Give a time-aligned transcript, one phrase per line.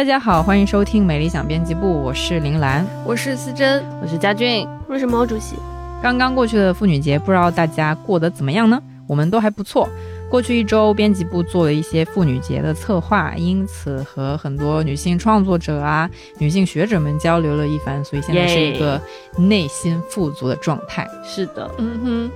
[0.00, 5.56] 大家好，欢迎收听美理想编辑部，我是林兰，我是思珍，我是佳俊，我是毛主席。
[6.02, 8.82] 刚刚过去的妇女节，不知道大家过得怎么样呢？
[9.06, 9.86] 我们都还不错。
[10.30, 16.08] 过去一周，编辑部做了一些妇女节的策划，因此和很多女性创作者啊、
[16.38, 18.98] 女性学者们交流了一番，所以现在是一个
[19.36, 21.06] 内心富足的状态。
[21.22, 22.30] 是的，嗯哼。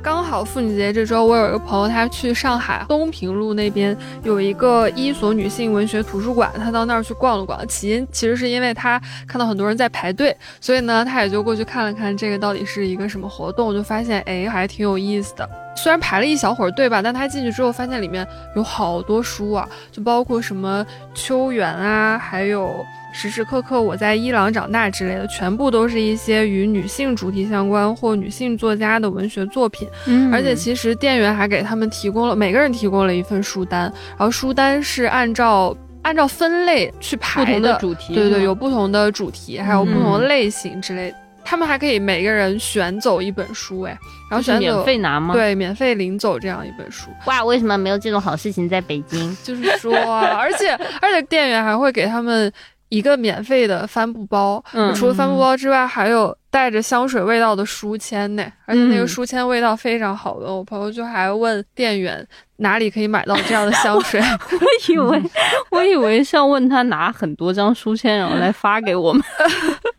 [0.00, 7.66] 刚好妇女节这周，我有一个朋友，他去上海东平路那边有一个伊索女性文学图书馆，他到那儿去逛了逛。
[7.66, 15.48] 起因其实是因为他看到很多人在排队，所以呢，他也就过去看了看这个到底是一个什么活动，就发现哎，还挺有意思的。
[15.82, 22.84] 虽然排了一小会儿队吧，但他进去之后发现里面有好多书啊，就包括什么秋园啊，还有。
[23.10, 29.88] 时时刻刻我在伊朗长大之类的，全部都是一些与女性主题相关或女性作家的文学作品。
[30.04, 41.16] 嗯，而且其实店员还给他们提供了每个人提供了一份书单，然后书单是按照按照分类去排的主题，对对，有不同的主题，还有不同的类型之类的。
[41.42, 43.98] 他们还可以每个人选走一本书，哎，
[44.30, 45.34] 然后选免费拿吗？
[45.34, 47.10] 对，免费领走这样一本书。
[47.26, 49.36] 哇，为什么没有这种好事情在北京？
[49.42, 49.94] 就是说，
[50.36, 52.52] 而且而且店员还会给他们。
[52.90, 60.46] 一个免费的帆布包，嗯除了帆布包之外，还有带着香水味道的书签呢，而且那个书签味道非常好的。
[60.46, 64.18] 我朋友就还问店员哪里可以买到这样的香水，
[64.58, 65.22] 我以为
[65.70, 69.22] 我以为是要问他拿很多张书签然后来发给我们。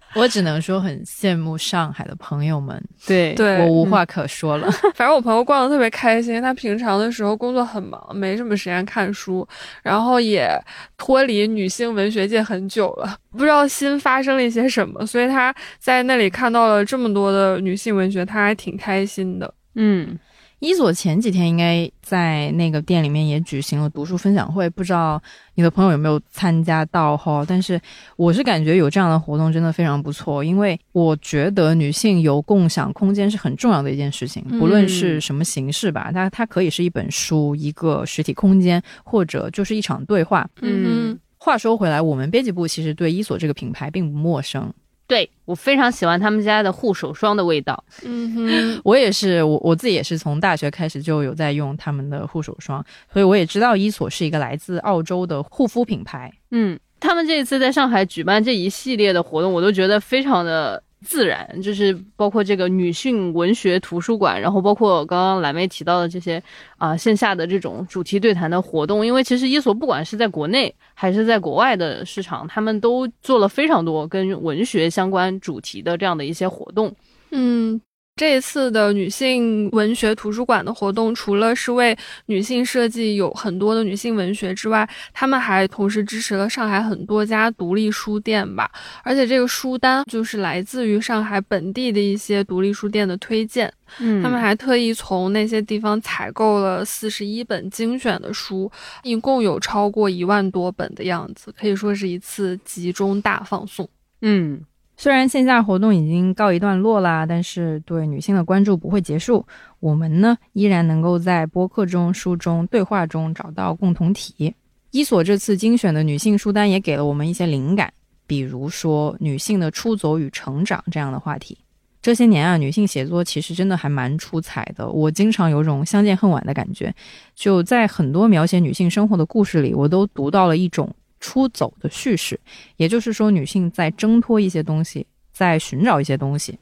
[0.16, 4.70] 我只能说很羡慕上海的朋友们，对对我无话可说了。
[4.96, 9.48] 反正我朋友逛的特别开心，他平常的时候工作很忙，没什么时间看书，
[9.84, 10.50] 然后也
[10.98, 19.54] 脱离女性文学界很久了，不知道新发生了一些什么，所以他在那里看到了这么多的女性文学，他还挺开心的。
[19.76, 20.18] 嗯。
[20.60, 25.22] 伊索前几天应该在那个店里面也举行了读书分享会，不知道
[25.56, 27.46] 你的朋友有没有参加到哈？
[27.48, 27.80] 但是
[28.18, 40.46] 我是感觉有这样的活动真的非常不错，因为我觉得女性有共享空间是很重要的一件事情，不论是什么形式吧，它它可以是一本书、一个实体空间，或者就是一场对话。
[40.60, 44.70] 嗯，话说回来，我们编辑部其实对伊索这个品牌并不陌生。
[45.10, 47.84] 对我非常喜欢他们家的护手霜的味道。
[48.04, 56.32] 嗯哼，我也是，我我自己也是从大学开始就有在用他们的护手霜，所以我也知道伊索是一个来自澳洲的护肤品牌。
[56.52, 60.82] 嗯，他们这一次在上海举办这一系列的活动，我都觉得非常的。
[61.02, 66.42] 自然就是包括这个女性文学图书馆，然后包括刚刚蓝莓提到的这些
[66.78, 76.94] 啊线下的这种主题对谈的活动，因为其实伊索不管是在国内还是在国外的市场，他们都做了非常多跟文学相关主题的这样的一些活动，
[77.32, 77.80] 嗯。
[78.20, 88.70] 这一次的女性文学图书馆的活动，除了是为女性设计有很多的女性文学之外，他们还同时支持了上海很多家独立书店吧。
[89.06, 93.74] 而且这个书单就是来自于上海本地的一些独立书店的推荐。
[94.00, 98.70] 嗯，他们还特意从那些地方采购了四十一本精选的书，
[99.04, 103.88] 一共有超过一万多本的样子，可以说是一次集中大放送。
[104.24, 104.60] 嗯。
[105.02, 109.46] 虽然线下活动已经告一段落啦，但是对女性的关注不会结束。
[109.80, 114.54] 我们呢，依然能够在播客中、书中、对话中找到共同体。
[114.92, 117.94] 伊索这次精选的女性书单也给了我们一些灵感，
[118.28, 121.58] 比如说女性的出走与成长这样的话题。
[122.02, 126.94] 这些年啊，女性写作其实真的还蛮出彩的，我经常有种相见恨晚的感觉。
[127.36, 130.94] 就在很多描写女性生活的故事里，我都读到了一种。
[131.20, 132.40] 出走的叙事，
[132.78, 136.60] 也就是说，女性在挣脱一些东西，在寻找一些东西。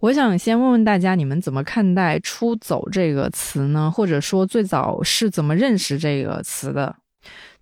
[0.00, 3.92] 我想先问问大家，你们怎么看待“出走”这个词呢？
[3.94, 6.96] 或者说，最早是怎么认识这个词的？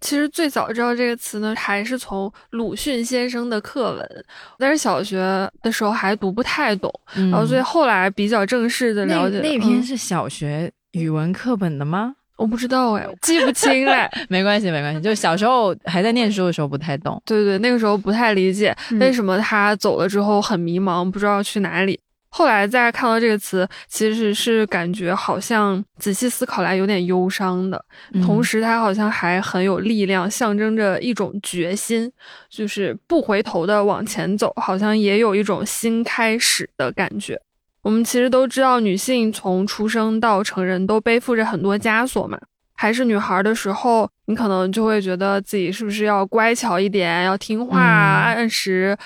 [0.00, 4.24] 其实最早知道这个词呢，还是从鲁迅先生的课文，
[4.56, 5.18] 但是小学
[5.60, 9.40] 的时候还读不太懂，然后所以后来比较正式的了解。
[9.40, 12.14] 那篇是小学语文课本的吗？
[12.38, 14.08] 我不知道哎，记不清嘞。
[14.30, 17.20] 没关系，没关系，就是小时候还在念书的时候不太懂。
[17.26, 21.98] 对对，那个时候不太理解为什么他走了之后很迷茫，不知道去哪里。
[22.30, 27.82] 后来再看到这个词，其实是感觉好像仔细思考来有点忧伤的，
[28.22, 32.12] 同时它好像还很有力量，象征着一种决心，
[32.50, 37.40] 就是不回头的往前走，好像也有一种新开始的感觉。
[37.82, 42.38] 我们其实都知道，女性从出生到成人都背负着很多枷锁嘛。
[42.80, 48.96] 还是女孩的时候，你可能就会觉得自己是不是要乖巧一点，要听话，按时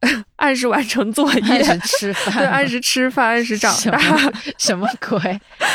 [0.36, 3.98] 按时完成作业，按时 吃饭，对，按时吃饭，按时长大，
[4.58, 5.18] 什么鬼？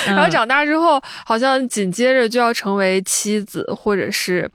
[0.05, 4.47] 然后长大之后，好像紧接着就要成为妻子，或者是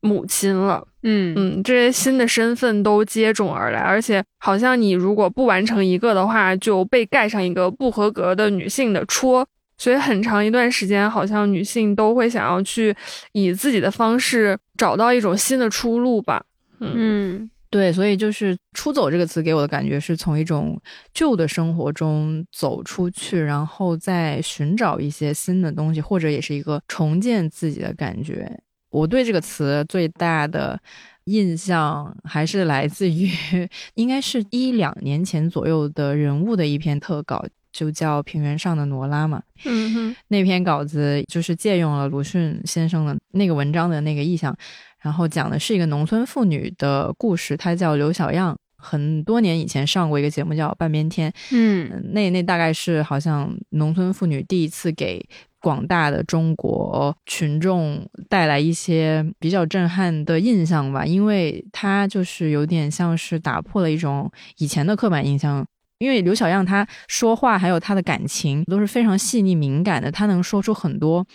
[0.00, 0.86] 母亲了。
[1.02, 9.46] 嗯嗯，这些新的身份都接踵而来，而且好像你如果不完成一个的话，就被盖上一个不合格的女性的戳。
[9.80, 12.92] 所以很长一段时间，好像女性都会想要去
[13.30, 16.42] 以自己的方式找到一种新的出路吧。
[16.80, 20.80] 嗯嗯对，所以就是“出走”这个词给我的感觉是从一种
[21.14, 28.58] 旧的生活中走出去，然后再寻找一些新的东西，或者也是一个重建自己的感觉。
[28.90, 30.80] 我对这个词最大的
[31.24, 33.30] 印象还是来自于，
[33.94, 39.42] 应该是一两年前左右的人物的一篇特稿，就叫《平原上的罗拉》嘛。
[39.64, 44.56] 嗯哼，那篇稿子就是借用了鲁迅先生的那个文章的那个意象，
[45.02, 48.56] 然后讲的是一个农村妇女的故事，她叫刘小样。
[48.78, 55.20] 很多年以前上过一个节目叫《半边天》，嗯嗯那那大概是好像农村妇女第一次给
[55.60, 65.66] 广大的中国群众带来一些比较震撼的印象吧，因为它就是有点像是打破了一种以前的刻板印象。
[65.98, 71.26] 因为刘小样她说话还有她的感情都是非常细腻敏感的，她能说出很多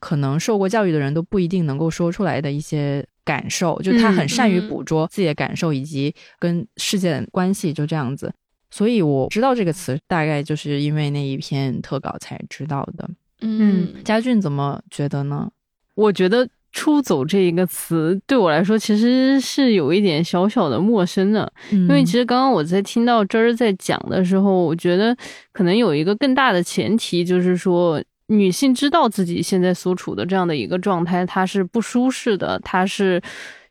[0.00, 8.32] 可能受过教育的人都不一定能够说出来的一些感受，就她很善于嗯捕捉自己的感受以及跟世界的关系，就这样子。
[8.70, 13.08] 所以我知道这个词，大概就是因为那一篇特稿才知道的。
[13.40, 15.50] 嗯家俊怎么觉得呢？
[15.94, 25.16] 我觉得“出走”这一个词对我来说其实是有一点小小的陌生的，因因为其实刚刚我在听到真儿在讲的时候，我觉得
[25.52, 33.20] 可能有一个更大的前提，就是说女性知道自己现在所处的这样的一个状态，她是不舒适的，她是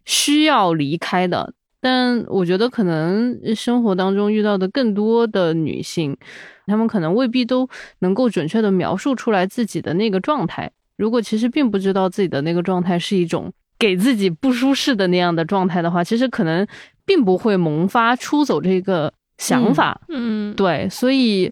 [0.06, 1.54] 需要离开的。
[1.84, 6.16] 但我觉得可能生活当中遇到的更多的女性，
[6.68, 7.68] 她们可能未必都
[8.00, 10.72] 能够准确的描述出来自己的那个状态。
[11.02, 16.66] 如果其实并不知道自己的那个状态是一种给自己不舒适的那样的状态的话，其实可能
[17.04, 20.00] 并不会萌发出走这个想法。
[20.10, 21.52] 嗯，对，所以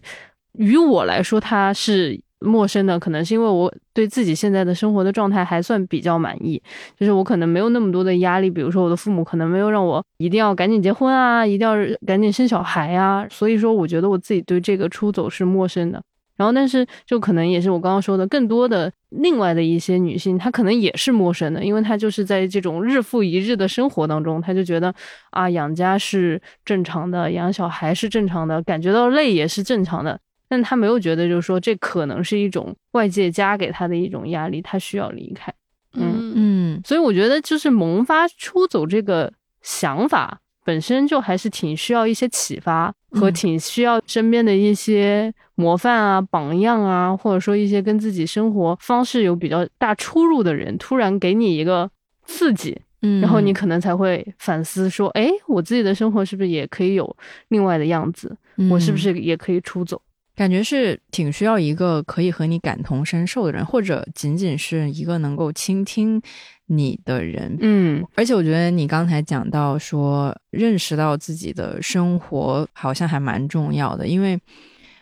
[0.52, 6.62] 于我来说，它是陌生的，可能是因为我对自己现在的生活的状态还算比较满意，
[6.96, 11.74] 就是我可能没有那么多的压力，比如说我的父母可能没有让我一定要赶紧结婚啊，一定要
[12.06, 16.00] 赶紧生小孩啊，所以说我觉得我自己对这个出走是陌生的。
[16.40, 24.94] 然后，但是就可能也是我刚刚说的，更多的另外的一些女性，她可能也是陌生的，因为她就是在这种日复一日的生活当中，她就觉得
[25.32, 35.52] 啊，养家是正常的，养小孩是正常的，感觉到累也是正常的，但她没有觉得就是说这可能是一种外界加给她的一种压力，她需要离开。
[35.92, 36.80] 嗯嗯。
[36.86, 51.90] 所以我觉得就是萌发出走这个想法本身就还是挺需要一些启发和嗯挺需要身边的一些模范啊、榜样啊，或者说一些跟自己生活方式有比较大出入的人，突然给你一个
[52.24, 57.16] 刺激，嗯，然后你可能才会反思说，哎，我自己的生活是不是也可以有
[57.48, 58.36] 另外的样子？
[58.70, 60.00] 我是不嗯是也可以出走？
[60.40, 66.18] 感觉是挺需要一个可以和你感同身受的人，或者仅仅是一个能够倾听
[66.64, 67.58] 你的人。
[67.60, 74.40] 嗯而且我觉得你刚才讲到说，认识到自己的生活好像还蛮重要的，因为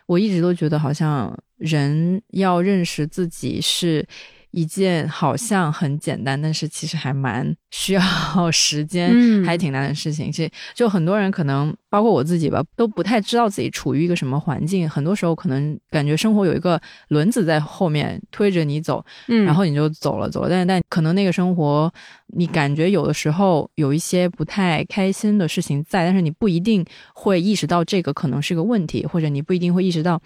[0.07, 4.05] 我一直都觉得好像人要认识自己是
[4.51, 8.01] 一件好像很简单，但是其实还蛮需要
[8.51, 9.45] 时间，嗯。
[9.45, 10.31] 还挺难的事情。
[10.33, 21.93] 其实就很多人可能包括我自己吧，都不太知道自己处于一个什么环境，很多时候可能感觉生活有一个轮子在后面推着你走，嗯，然后你就走了走了，但但可能那个生活，
[22.29, 30.21] 你感觉有的时候有一些不太开心的事情在，但是你不一定会意识到这个可能是个问题，或者你不一定会意识到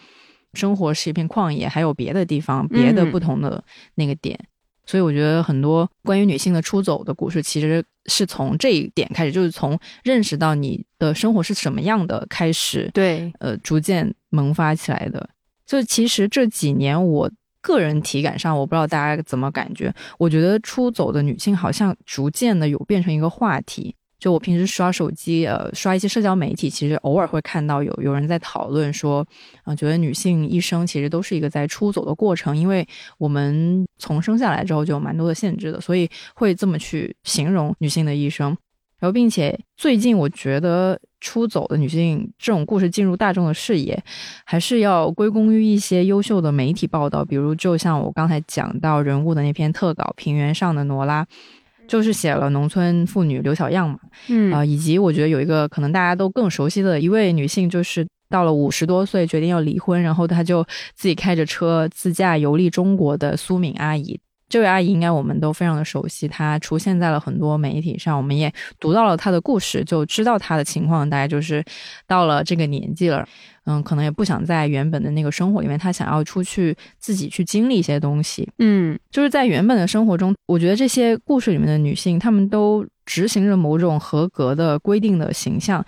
[0.55, 3.63] 生活是一片旷野，还有别的地方、别的嗯不同的
[3.95, 4.39] 那个点。
[4.85, 15.31] 所以我觉得很多关于女性的出走的故事，其实是从这一点开始，就是从认识到你的生活是什么样的开始，对，呃逐渐萌发起来的。
[15.65, 17.31] 就其实这几年我
[17.61, 23.95] 个人体感上，我不知道大家怎么感觉，我觉得出走的女性好像逐渐的有变成一个话题。
[24.23, 29.27] 就我平时刷手机，呃，刷一些社交媒体，其实偶尔会看到有有人在讨论说，
[29.65, 32.87] 啊、觉得女性一生其实都是一个在出走的过程，因为
[33.19, 38.57] 我们从生下来之后就有蛮多的限制的，所以会这么去形容女性的一生。
[39.01, 44.01] 然后，并且最近我觉得出走的女性这种故事进入大众的视野，
[44.45, 51.25] 还是要归功于一些优秀的媒体报道，比如就像我刚才讲到人物的那篇特稿《平原上的罗拉》，
[51.93, 53.99] 就是写了农村妇女刘小样嘛，
[54.31, 64.19] 嗯啊、以及我觉得有一个可能大家都更熟悉的一位女性，就是到了五十多岁决定要离婚，然后她就自己开着车自驾游历中国的苏敏阿姨。
[64.53, 71.65] 这位阿姨应该我们都非常的熟悉，她出现在了很多媒体上，我们也读到了她的故事，就知道她的情况大概就是
[72.07, 73.27] 到了这个年纪了，
[73.65, 78.47] 嗯，可能也不想在原本的那个生活里面，她想要出去自己去经历一些东西。
[78.59, 85.83] 嗯，就是在原本的生活中，我觉得这些故事里面的女性，她们都执行着某种合格的规定的形象。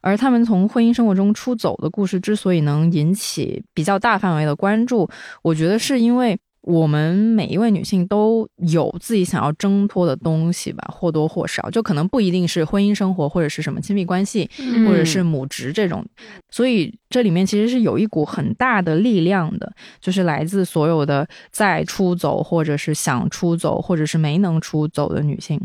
[0.00, 5.08] 而她们从婚姻生活中出走的故事之所以能引起比较大范围的关注，
[5.42, 16.04] 我觉得是因为我们每一位女性都有自己想要挣脱的东西吧，或多或少，就可能不一定是婚姻生活或者是什么亲密关系，嗯或者是母职这种，
[16.50, 25.60] 所以这里面其实是有一股很大的力量的，就是来自所有的在出走或者是想出走或者是没能出走的女性。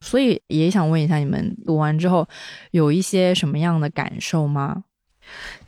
[0.00, 2.26] 所以也想问一下，你们读完之后
[2.70, 4.84] 有一些什么样的感受吗？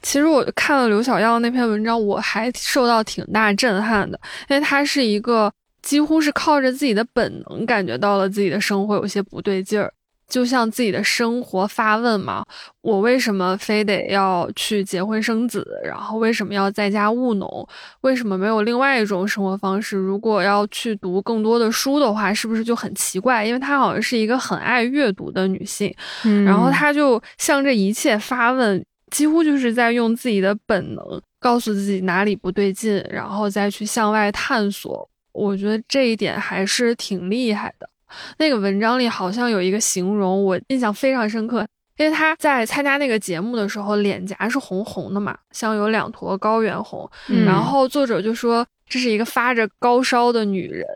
[0.03, 9.93] 其实我看了刘小耀那篇文章，我还受到挺大震撼的，因为他是一个几乎是靠着自己的本能感觉到了自己的生活有些不对劲儿，
[10.29, 12.45] 就像自己的生活发问嘛：
[12.81, 15.65] 我为什么非得要去结婚生子？
[15.85, 17.69] 然后为什么要在家务农？
[18.01, 19.97] 为什么没有另外一种生活方式？
[19.97, 23.45] 如果要去读更多的书的话，是不是就很奇怪？
[23.45, 28.85] 因为她好像是一个很爱阅读的女性，嗯然后她就向这一切发问。
[29.13, 31.05] 几乎就是在用自己的本能
[31.39, 35.09] 告诉自己哪里不对劲，然后再去向外探索。
[35.33, 37.89] 我觉得这一点还是挺厉害的。
[38.39, 41.67] 那个文章里好像有一个形容，我印象非常深刻，
[41.97, 47.09] 因为他在参加那个节目的时候，脸颊是红红的嘛，像有两坨高原红。
[47.29, 50.87] 嗯然后作者就说这是一个发着高烧的女人，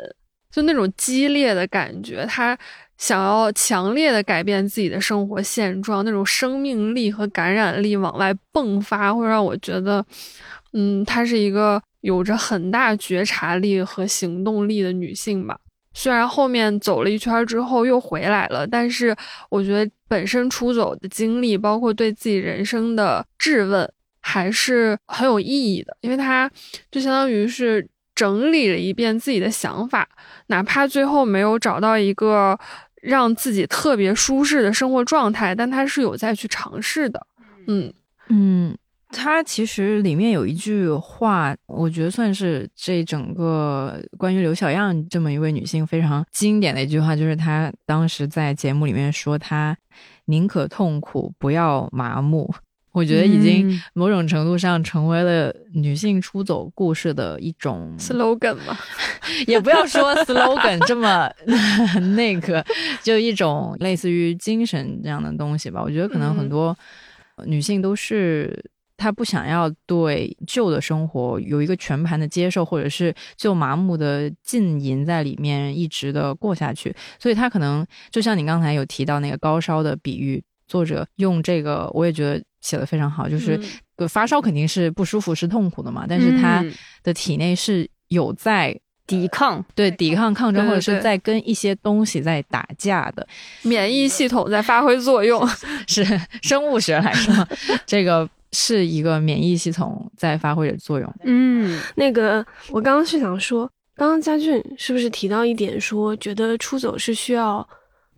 [0.50, 2.58] 就那种激烈的感觉，她
[2.99, 10.05] 想要强烈的改变自己的生活现状，那种生命力和感染力往外迸发，会让我觉得，
[10.73, 15.59] 嗯，她是一个有着很大觉察力和行动力的女性吧。
[15.93, 19.17] 虽然后面走了一圈之后又回来了，但是
[19.49, 26.50] 我觉得本身出走的经历，包括对自己人生的质问，还是很有意义的，因为她
[26.91, 30.07] 就相当于是整理了一遍自己的想法，
[30.49, 32.59] 哪怕最后没有找到一个
[33.07, 37.27] 让自己特别舒适的生活状态，但他是有在去尝试的。
[37.69, 37.93] 嗯
[38.29, 38.77] 嗯，
[39.11, 49.77] 他其实里面有一句话，我觉得算是这整个关于刘小样这么一位女性非常经典的一句话，就是她当时在节目里面说，她
[50.25, 52.53] 宁可痛苦，不要麻木。
[52.97, 58.75] 我觉得已经嗯某种程度上成为了女性出走故事的一种， slogan 嘛，
[59.47, 61.31] 也不要说 slogan 这么
[62.17, 62.65] 那个，
[63.03, 65.83] 就一种类似于精神这样的东西吧。
[65.83, 66.75] 我觉得可能很多
[67.45, 68.65] 女性都是
[68.97, 76.97] 她不想要对旧的生活有一个全盘的接受，或者是就麻木的浸淫在里面，一直的过下去。
[77.19, 83.61] 所以她可能就像你刚才有提到那个高烧的比喻，作者用这个我也觉得写的非常好，就是
[84.08, 86.73] 发烧肯定是不舒服、是痛苦的嘛，但是她嗯
[87.04, 93.25] 的体内是有在抵抗，对抵抗抗争，或者是在跟一些东西在打架的，
[93.62, 95.46] 免疫系统在发挥作用。
[95.87, 96.04] 是
[96.42, 97.32] 生物学来说，
[97.87, 101.14] 这个是一个免疫系统在发挥着作用。
[101.23, 107.66] 嗯那个，我刚刚是想说，刚刚佳俊是不是提到一点说，觉得出走是需要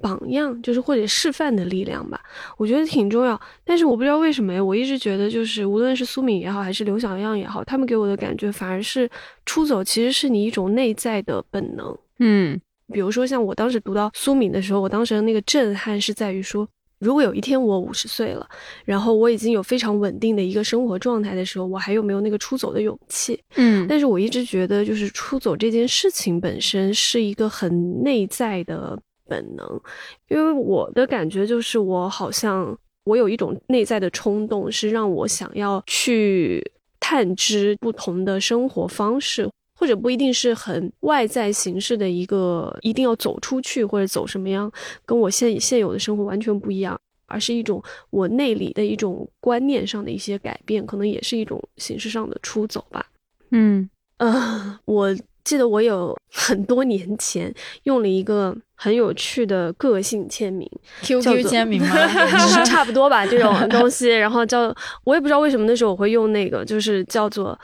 [0.00, 2.20] 榜样，就是或者示范的力量吧？
[2.56, 9.08] 我觉得挺重要，但是我不知道为什么呀，我一直觉得就是无论是苏敏也好，还是刘小样也好，他们给我的感觉反而是
[9.44, 11.96] 出走其实是你一种内在的本能。
[12.20, 12.60] 嗯
[12.92, 16.66] 比如说，像我当时读到苏敏的时候，我当时的那个震撼是在于说，
[17.00, 18.48] 如果有一天我五十岁了，
[18.86, 23.38] 然后我已经有非常稳定的一个生活状态的时候，我还有没有那个出走的勇气？
[23.56, 28.98] 嗯但是我一直觉得，就是出走这件事情本身是一个很内在的
[29.28, 29.80] 本能，
[30.28, 39.49] 因为我的感觉就是，我好像我有一种内在的冲动，是让我想要去探知不同的生活方式。
[39.80, 44.68] 或者不一定是很外在形式的一个，一定要走出去或者走什么样，
[45.06, 47.80] 跟我现现有的生活完全不一样，而是一种
[48.11, 53.06] 我内里的一种观念上的一些改变，可能也是一种形式上的出走吧。
[53.52, 55.16] 嗯呃， 我
[55.48, 57.50] 记得我有很多年前
[57.84, 60.68] 用了一个很有趣的个性签名
[61.00, 61.88] ，QQ 签名吗？
[62.30, 64.74] 就是 差不多吧这种东西， 然后叫
[65.04, 67.58] 我也不知道为什么那时候我会用那个，就是叫做。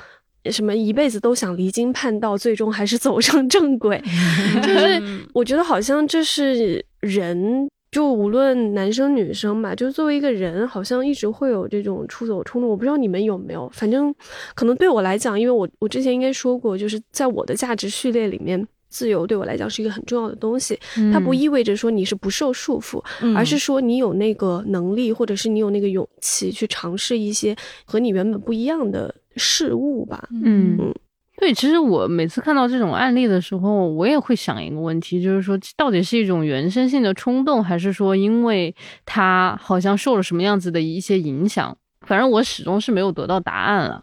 [0.51, 3.99] 什么一辈子都想离经叛道，最终还是走上正轨，
[4.63, 12.69] 就是我觉得好像这是人，就无论男生女生吧，就作为一个人，好像一直会有这种出走冲动。
[12.69, 14.13] 我不知道你们有没有，反正
[14.57, 20.77] 可能对我来讲，因为我我之前应该说过，就是在我的价值序列里面，自由对我来讲是一个很重要的东西。
[20.97, 30.29] 嗯它不意味着说你是不受束缚，嗯而是说你有那个能力，或者是你有那个勇气去尝试一些和你原本不一样的事物吧。
[30.43, 30.95] 嗯嗯，
[31.37, 38.75] 对，其实我每次看到这种案例的时候，我也会想一个问题，就是说，到底是一种原生性的冲动，还是说因为
[39.05, 41.77] 他好像受了什么样子的一些影响？
[42.07, 44.03] 反正我始终是没有得到答案了。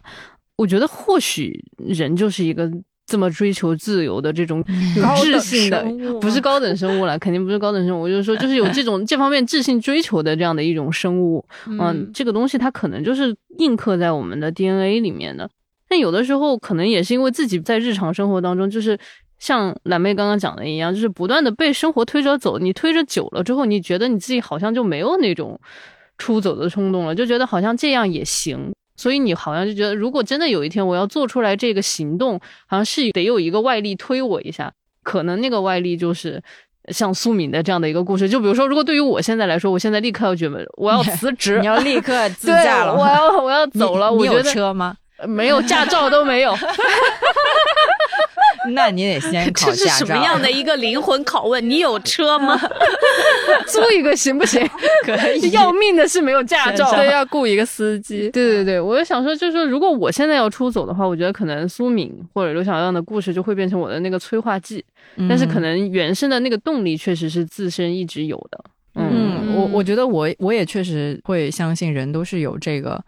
[0.58, 2.70] 我觉得或许人就是一个
[3.06, 4.64] 这么追求自由的这种
[4.96, 5.84] 有智性的，
[6.20, 8.04] 不是高等生物了，肯定不是高等生物。
[8.04, 11.44] 我就是说，就是有这种 这方面智性追求的这样的一种生物。
[11.68, 15.50] 嗯，这个东西它可能就是印刻在我们的 DNA 里面的。
[15.92, 18.98] 但有的时候可能也是因为自己在日常生活当中，就是
[19.40, 22.58] 像蓝妹刚刚讲的一样，就是不断的被生活推着走。
[22.58, 25.60] 你推着久了之后，你觉得你自己好像就没有那种
[26.18, 28.72] 出走的冲动了，就觉得好像这样也行。
[28.96, 34.72] 所以你好像就觉得，如果真的有一天我要做出来这个行动，好像是得有一个外力推我一下，
[35.04, 36.42] 可能那个外力就是。
[36.92, 44.10] 像苏敏的这样的一个故事，就比如说，如果对于我现在来说，我现在立刻要决门，我要辞职， 你要立刻 自对，驾了，我要我要走了。
[44.10, 44.96] 你你有我觉得车吗？
[45.28, 46.56] 没有驾照都没有，
[48.74, 50.06] 那你得先考这是驾照。
[50.06, 51.68] 什么样的一个灵魂拷问？
[51.70, 52.60] 你有车吗？
[53.68, 54.66] 租一个行不行？
[55.06, 56.86] 可以要命的是没有驾照。
[56.90, 58.30] 所以，要雇一个司机。
[58.30, 64.84] 对对对，我就想说，就是说，如果我现在要出走的话，我觉得可能苏敏或者刘小样的故事就会变成我的那个催化剂，
[65.30, 68.64] 但是可能原生的那个动力确实是自身一直有的。
[68.96, 73.02] 嗯嗯，我我觉得我我也确实会相信人都是有这个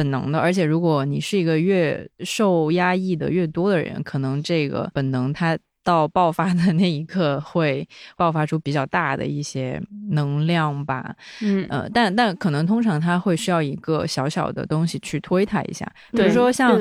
[0.00, 9.78] 本能的，而且如果你是一个越受压抑的越多的人，可能这个本能它到爆发的那一刻会爆发出比较大的一些
[10.10, 11.14] 能量吧。
[11.42, 11.66] 嗯。
[11.68, 16.80] 呃，但但可能通常它会需要一个小小的东西去推它一下，比如说像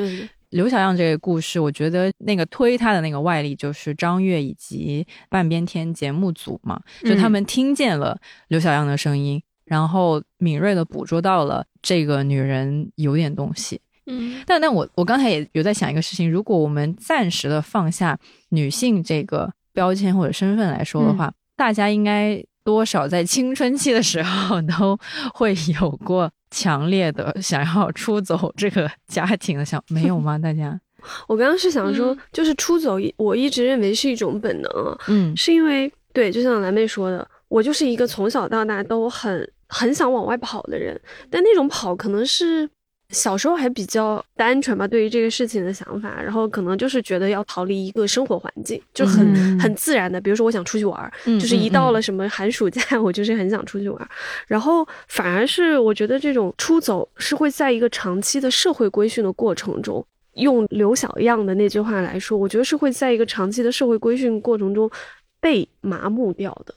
[0.52, 13.80] 刘小样这个故事，我觉得那个推他的那个外力就是张悦以及半边天节目组嘛，就他们听见了刘小样的声音，然后敏锐的捕捉到了这个女人有点东西。
[14.12, 18.18] 嗯但但我我刚才也有在想一个事情，如果我们暂时的放下
[18.50, 24.98] 女性这个标签或者身份来说的话，大家应该多少在青春期的时候都
[25.34, 30.40] 会有过强烈的想要出走这个家庭的想，没有吗？
[30.40, 30.80] 大家？
[31.30, 42.70] 我刚刚是想说嗯，就是出走，我一直认为是一种本能啊，嗯是因为对，就像蓝妹说的，我就是一个从小到大都很很想往外跑的人，但那种跑可能是
[43.12, 54.10] 小时候还比较单纯吧，对于这个事情的想法，然后可能就是觉得要逃离一个生活环境，就很、嗯很自然的，比如说我想出去玩就是一到嗯了什么寒暑假， 我就是很想出去玩儿，
[54.48, 60.06] 然后反而是我觉得这种出走是会在一个长期的社会规训的过程中。
[60.36, 64.90] 用刘小样的那句话来说，我觉得是会在一个长期的社会规训过程中
[65.42, 66.74] 被麻木掉的。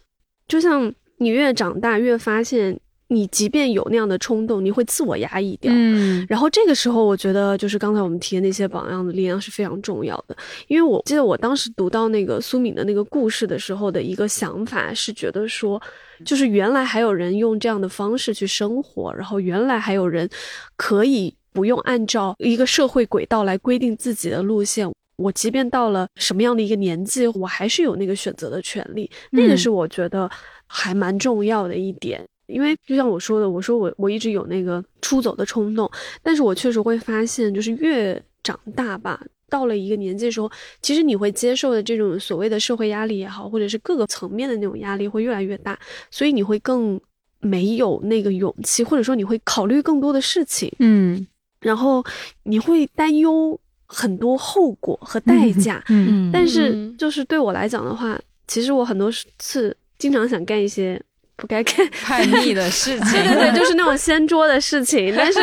[0.49, 5.71] 就像你越长大，越发现你即便有那样的冲动，你会自我压抑掉。
[5.75, 10.37] 嗯然后这个时候，我觉得就是刚才我们提的那些榜样的力量是非常重要的。
[10.67, 15.81] 因为我记得我当时读到那个苏敏的那个故事的时候的一个想法是觉得说，
[16.25, 20.29] 就是原来还有人用这样的方式去生活，然后原来还有人
[20.77, 24.91] 可以不用按照一个社会轨道来规定自己的路线。
[25.23, 29.11] 我即便到了什么样的一个年纪，我还是有那个选择的权利。
[29.31, 30.29] 那个嗯是我觉得
[30.67, 32.23] 还蛮重要的一点。
[32.47, 35.91] 因为就像我说的，我说我我一直有那个出走的冲动，
[36.23, 40.51] 但是我确实会发现，就是越长大吧，到了一个年纪的时候，
[40.83, 45.79] 其实你会接受的这种所谓的社会压力也好，或者是各个层面的那种压力会越来越大，
[46.11, 47.01] 所以你会更
[47.41, 51.27] 没有那个勇气，或者说你会考虑更多的事情，嗯
[51.61, 52.05] 然后
[52.43, 53.59] 你会担忧
[53.95, 55.83] 很多后果和代价。
[55.89, 56.97] 嗯嗯但是嗯。
[56.99, 61.01] 就是对我来讲的话，其实我很多次经常想干一些
[61.37, 61.89] 不该干。
[61.91, 65.41] 叛逆的事情， 对对对，就是那种掀桌的事情， 但是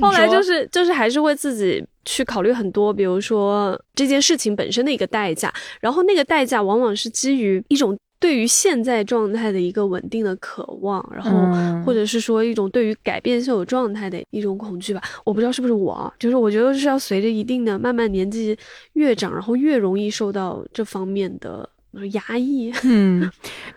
[0.00, 15.02] 后来就是就是还是会自己去考虑很多，比如说这件事情本身的一个代价，然后那个代价往往是基于一种对于现在状态的一个稳定的渴望，然后嗯或者是说一种对于改变现有状态的一种恐惧吧。
[15.24, 18.56] 我不知道是不是我啊，就是我觉得是要随着一定的慢慢年纪
[18.94, 22.72] 越长，然后越容易受到这方面的呃压抑。
[22.84, 23.30] 嗯，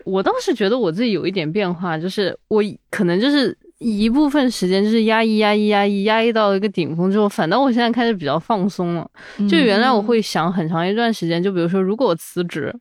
[0.04, 9.10] 我倒是觉得我自己有一点变化，就是我可能就是一部分时间就是压抑、压抑、压抑，压抑到了一个顶峰之后，反倒我现在开始比较放松了。
[9.48, 12.74] 就原来我会想很长一段时间，就比如说，如果我辞职，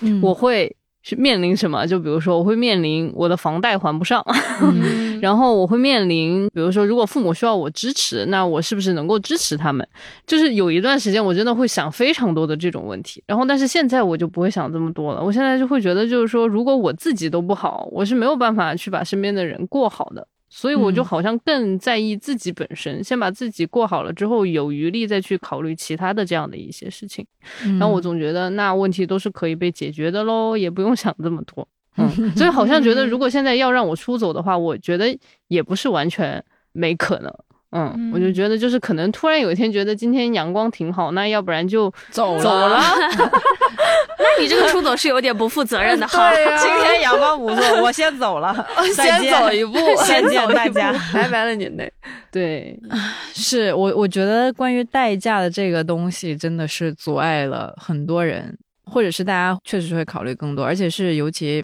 [0.00, 1.86] 嗯我会是面临什么？
[1.86, 4.24] 就比如说，我会面临我的房贷还不上，
[4.62, 9.86] 嗯 然后我会面临，比如说，如果父母需要我支持，那我是不是能够支持他们？
[10.26, 13.22] 就是有一段时间，我真的会想非常多的这种问题。
[13.26, 15.22] 然后，但是现在我就不会想这么多了。
[15.22, 20.26] 我现在就会觉得，就是说，如果我自己都不好，我是没有办法去把身边的人过好的。
[20.56, 27.26] 所以我就嗯好像更在意自己本身，先把自己过好了之后，有余力再去考虑其他的这样的一些事情。
[27.64, 31.66] 嗯然后我总觉得那问题都是可以被解决的喽，也不用想这么多。
[31.98, 37.34] 嗯，所以好像觉得如果现在要让我出走的话，我觉得也不是完全没可能。
[37.74, 42.80] 嗯，我就觉得就是可能突然有一天觉得今天阳光挺好，那要不然就走走了。
[44.16, 46.30] 那你这个出走是有点不负责任的哈。
[46.30, 48.54] 对呀、今天阳光不错，我先走了，
[48.96, 51.92] 再先见走一步， 先见走一大家步拜拜了您嘞。
[52.30, 52.78] 对，
[53.34, 58.56] 是我我觉得关于代驾的这个东西，真的是阻碍了很多人，
[58.94, 61.62] 或者是大家确实会考虑更多，而且是尤其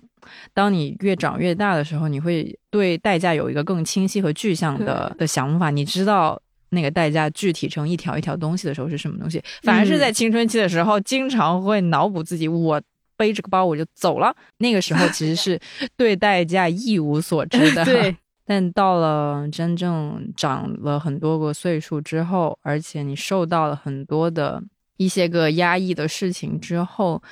[0.53, 6.41] 当你越长越大的时候，你会对代价有一个更清晰和具象的的想法，你知道。
[6.73, 9.43] 那个代价具体成一条一条东西的时候是什么东西？
[9.65, 12.81] 反而是在青春期的时候，经常会脑补自己我
[13.17, 14.33] 背着个包我就走了。
[14.59, 15.59] 那个时候其实是
[15.99, 17.83] 对代价一无所知的。
[17.91, 18.17] 对，
[18.47, 24.63] 但到了真正长了很多个岁数之后，而且你受到了很多的
[25.01, 27.23] 一些个压抑的事情之后，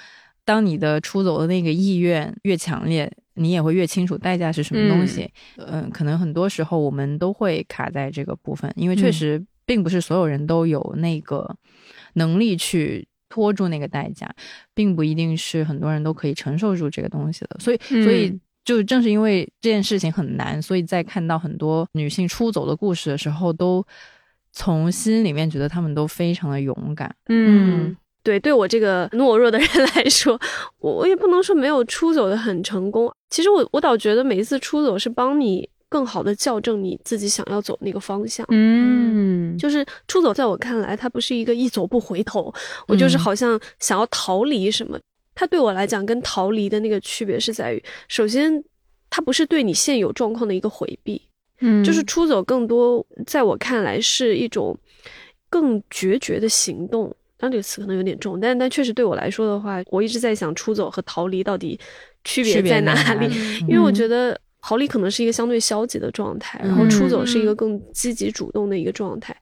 [0.44, 5.30] 当你的出走的那个意愿越强烈，你也会越清楚代价是什么东西。
[5.56, 11.56] 嗯、可能很多时候我们都会卡在这个部分，因为确实并不是所有人都有那个
[12.14, 13.06] 能力去。
[13.30, 14.26] 拖住那个代价，
[14.74, 23.86] 并不一定是很多人都可以承受住这个东西的，所以，所以嗯就正是因为这件事情很难，所以在看到很多女性出走的故事的时候，都
[24.52, 27.14] 从心里面觉得他们都非常的勇敢。
[27.28, 30.38] 嗯对，对我这个懦弱的人来说，
[30.80, 33.10] 我我也不能说没有出走的很成功。
[33.30, 38.44] 其实我我倒觉得每一次出走是帮你更好的校正你自己想要走那个方向。
[38.50, 42.52] 嗯，就是出走，在我看来，它不是一个一走不回头，
[42.86, 44.98] 我就是嗯好像想要逃离什么。
[45.34, 48.62] 它对我来讲，跟逃离的那个区别是在于，首先，
[49.08, 51.22] 它不是对你现有状况的一个回避，
[51.60, 54.76] 嗯就是出走更多，在我看来是一种
[55.50, 57.14] 更决绝的行动。
[57.36, 61.78] 当然这个词可能有点重，但但确实对我来说的话，我一直在想出走和逃离到底
[62.24, 63.28] 区别在哪里？
[63.28, 63.34] 哪
[63.68, 69.36] 因为我嗯觉得逃离可能是一个相对消极的状态，然后嗯出走是一个更积极主动的一个状态。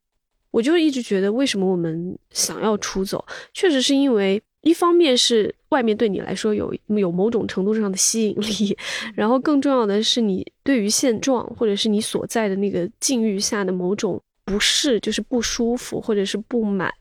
[0.51, 3.25] 我就一直觉得，为什么我们想要出走，
[3.55, 8.77] 确实是因为一方面是外面对你来说有有某种程度上的吸引力，
[9.15, 16.93] 然后更重要的是你对于现状或者是你所在的那个境遇下的某种不适，就是不舒服或者是不满，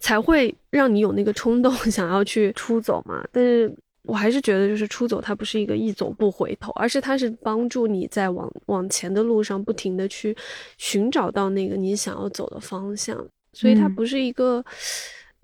[0.00, 3.26] 才会让你有那个冲动 想要去出走嘛。
[3.32, 10.36] 但是我还是觉得，就是出走它不是一个一走不回头，而是它是帮助你在往往前的路上不停的去
[10.76, 13.16] 寻找到那个你想要走的方向，
[13.54, 13.94] 所以它嗯。
[13.94, 14.62] 不是一个、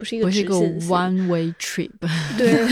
[0.01, 1.91] 不是一个不是一个 one way trip，
[2.37, 2.67] 对。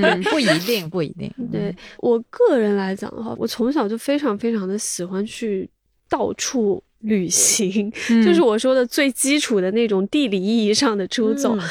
[0.00, 1.30] 嗯不一定，不一定。
[1.52, 5.68] 对我个人来讲的话，我从小就非常非常的喜欢去
[6.08, 11.68] 到处旅行，嗯就是我说的最基础的那种地理意义上的出走，嗯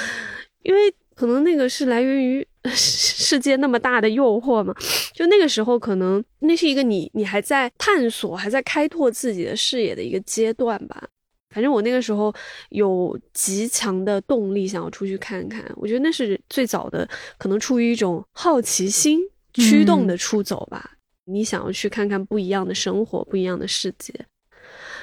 [0.64, 4.76] 因为可能那个是来源于世界那么大的诱惑嘛，
[5.14, 11.08] 就那个时候可能那是一个你你还在探索、还在开拓自己的视野的一个阶段吧。
[11.50, 12.34] 反正我那个时候
[12.70, 17.08] 有极强的动力想要出去看看，我觉得那是最早的，
[17.38, 19.20] 可能出于一种好奇心
[19.54, 20.92] 驱动的出走吧。
[21.26, 24.14] 你想要去看看不一样的生活、不一样的世界，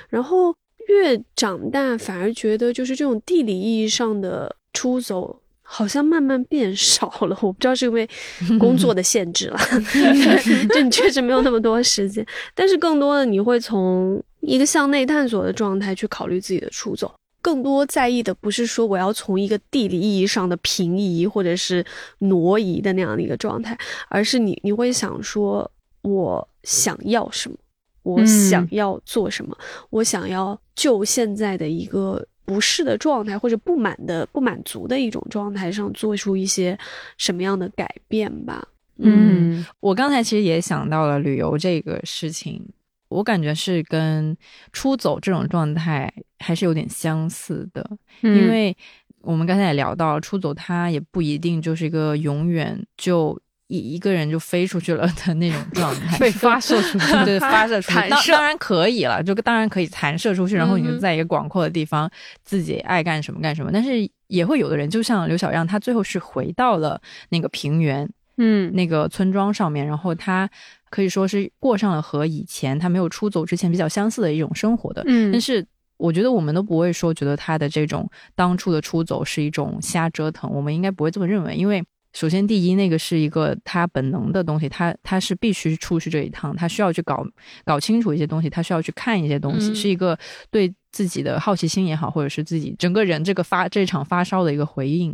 [0.08, 0.54] 然后
[0.88, 5.40] 越长大反而觉得就是这种地理意义上的出走。
[5.68, 8.08] 好像慢慢变少了，我不知道是因为
[8.56, 9.58] 工作的限制了，
[10.72, 12.24] 就你确实没有那么多时间。
[12.54, 21.84] 但是更多的你会从一个向内探索的状态去考虑自己的出走，更多在意的不是说我要从一个地理意义上的平移或者是
[22.18, 23.76] 挪移的那样的一个状态，
[24.08, 25.70] 而是你你会想说，
[26.02, 27.56] 我想要什么，
[28.02, 29.56] 我想要做什么，
[29.90, 32.26] 我想要就现在的一个。
[32.46, 36.78] 不适的状态或者不满的不满足的一种状态上做出一些
[37.18, 38.68] 什么样的改变吧？
[38.98, 42.64] 嗯我刚才其实也想到了旅游这个事情，
[43.08, 44.36] 我感觉是跟
[44.72, 47.88] 出走这种状态还是有点相似的，
[48.22, 48.36] 嗯。
[48.36, 48.76] 因为
[49.20, 62.08] 我们刚才也聊到了，出走它也不一定就是一个永远就一一个人就飞出去了的那种状态， 被发射出去 对，发射出去，弹射当当然可以了，就当然可以弹射出去，然后你就在一个广阔的地方，
[62.44, 63.70] 自己爱干什么干什么。
[63.72, 68.08] 但是也会有的人，就像刘小样，他最后是回到了那个平原，
[68.38, 70.48] 嗯那个村庄上面，然后他
[70.90, 75.02] 可以说是过上了和以前他没有出走之前比较相似的一种生活的。
[75.06, 81.84] 嗯但是我觉得我们都不会说觉得他的这种当初的出走是一种瞎折腾，我们应该不会这么认为，因为。
[82.16, 87.22] 首先，第一，那个是一个他本能的东西，他他是必须出去这一趟，他需要去搞
[87.62, 90.18] 搞清楚一些东西，他需要去看一些东西，嗯是一个
[90.50, 95.12] 对自己的好奇心也好，或者是自己整个人这个发这场发烧的一个回应。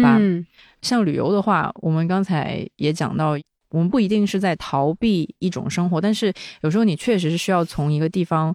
[0.00, 0.46] 吧嗯
[0.80, 3.36] 像旅游的话，我们刚才也讲到，
[3.70, 8.54] 我们不一定是在逃避一种生活，但是有时候你确实是需要从一个地方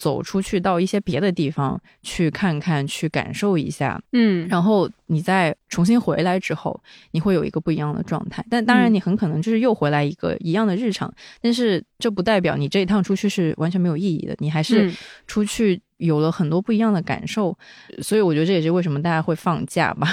[0.00, 8.42] 走出去，到一些别的地方去看看，去感受一下，嗯然后你再重新回来之后，你会有一个不一样的状态。
[8.48, 17.54] 但当然，嗯你很可能就是又回来一个一样的日常，但是这不代表你这一趟出去是完全没有意义的，你还是嗯出去有了很多不一样的感受。
[18.00, 20.08] 所以我觉得这也是为什么大家会放假吧。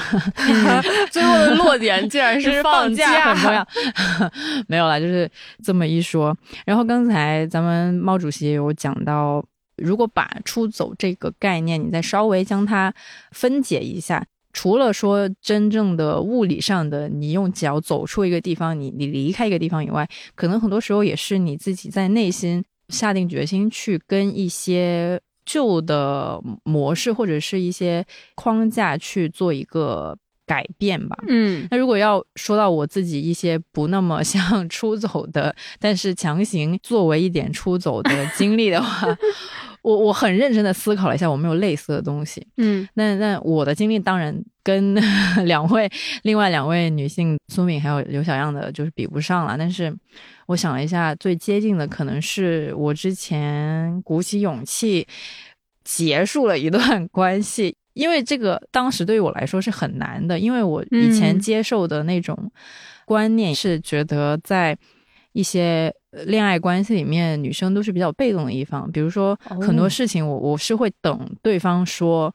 [1.09, 3.65] 最后的落点竟然 是放假很重要。
[4.67, 5.31] 没有啦，就是
[5.63, 6.37] 这么一说。
[6.65, 9.43] 然后刚才咱们毛主席有讲到，
[9.77, 12.93] 如果把出走这个概念，你再稍微将它
[13.31, 14.25] 分解一下。
[14.53, 31.15] 除了说真正的物理上的，你用脚走出一个地方，你你离开一个地方以外，可能很多时候也是你自己在内心下定决心去跟一些旧的模式或者是一些框架去做一个改变吧。
[31.27, 39.07] 嗯那如果要说到我自己一些不那么像出走的，但是强行作为一点出走的经历的话，
[39.81, 42.45] 我我很认真的思考了一下，我没有类似的东西。
[42.57, 44.95] 嗯那那我的经历当然跟
[45.45, 45.89] 两位
[46.23, 49.95] 另外两位女性苏敏还有刘小样的就是比不上了，但是
[50.47, 55.07] 我想了一下，最接近的可能是我之前鼓起勇气
[55.83, 57.75] 结束了一段 关系。
[57.93, 62.51] 因为这个当时对于我来说是很难的，因为我以前嗯接受的那种
[63.07, 64.77] 观念是觉得在
[65.33, 68.91] 一些呃恋爱关系里面，女生都是比较被动的一方。
[68.91, 72.33] 比如说很多哦事情我，我是会等对方说，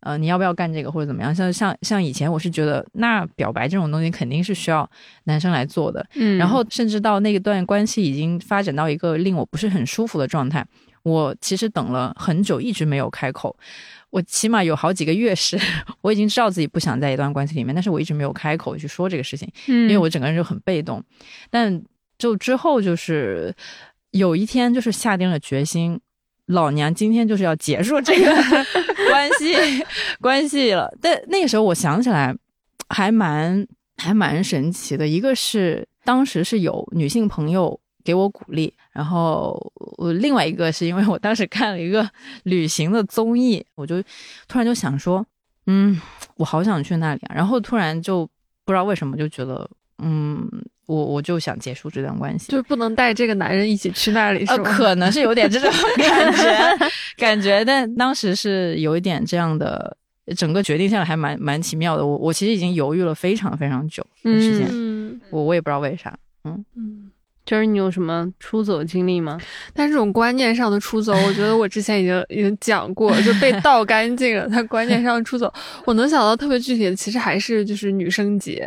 [0.00, 1.34] 呃，你要不要干这个或者怎么样？
[1.34, 4.88] 像像像以前我是觉得，那表白这种东西肯定是需要
[5.24, 6.06] 男生来做的。
[6.14, 10.64] 嗯，然后甚至到那段关系已经发展到一个令我不是很舒服的状态，
[11.02, 13.56] 我其实等了很久，一直没有开口。
[14.10, 15.58] 我起码有好几个月是，
[16.00, 21.02] 我已经知道自己不想在一段关系里面，但是我一直没有开口去说这个事情，因因为我整个人就很被动。
[21.50, 21.82] 但
[22.18, 23.54] 就之后就是
[24.10, 26.00] 有一天就是下定了决心，
[26.46, 28.32] 老娘今天就是要结束这个
[29.10, 29.54] 关系
[30.20, 30.92] 关系了。
[31.00, 32.34] 但那个时候我想起来
[32.88, 39.58] 还蛮还蛮神奇的，一个是当时是有女性朋友给我鼓励，然后
[39.96, 42.08] 我另外一个是因为我当时看了一个
[42.42, 44.02] 旅行的综艺，我就
[44.46, 45.24] 突然就想说，
[45.66, 46.00] 嗯，
[46.36, 48.26] 我好想去那里啊，然后突然就
[48.64, 50.46] 不知道为什么就觉得，嗯，
[50.86, 54.76] 我我就想结束这段关系，就是不能带这个男人一起去那里，呃，是吗？
[54.76, 59.96] 可能是有点这种感觉， 感觉，但当时是有一点这样的，
[60.36, 62.06] 整个决定下来还蛮蛮奇妙的。
[62.06, 66.16] 我我其实已经犹豫了非常非常久的时间，嗯我我也不知道为啥。
[66.44, 67.10] 嗯。
[67.46, 69.38] 就是你有什么出走经历吗？
[69.74, 74.48] 但这种观念上的出走，我觉得我之前已经已经讲过，就被 倒干净了。
[74.48, 75.52] 他观念上的出走，
[75.84, 78.66] 我能想到特别具体的，其实还是就是女生节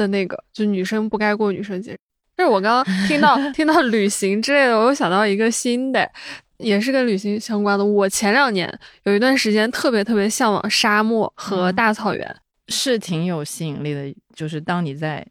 [0.00, 1.94] 的那个，就女生不该过女生节。
[2.34, 6.10] 但是我刚刚听到 听到旅行之类的，我又想到一个新的，
[6.56, 7.84] 也是跟旅行相关的。
[7.84, 8.66] 我前两年
[9.02, 12.36] 有一段时间特别特别向往沙漠和嗯大草原，
[12.68, 15.26] 是挺有吸引力的，就是当你在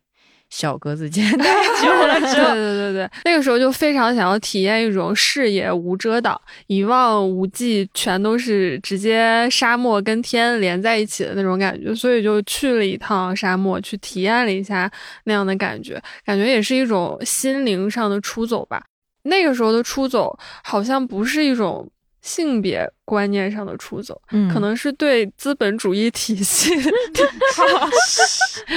[0.49, 14.91] 小格子间太久了对，对对对，那个时候就非常想要体验一种视野无遮挡、一望无际，全都是直接沙漠跟天连在一起的那种感觉，所以就去了一趟沙漠，去体验了一下
[15.25, 18.83] 那样的感觉，感觉也是一种心灵上的出走吧。
[19.23, 21.87] 那个时候的出走，好像不是一种
[22.21, 24.51] 性别观念上的出走，嗯。
[24.51, 26.73] 可能是对资本主义体系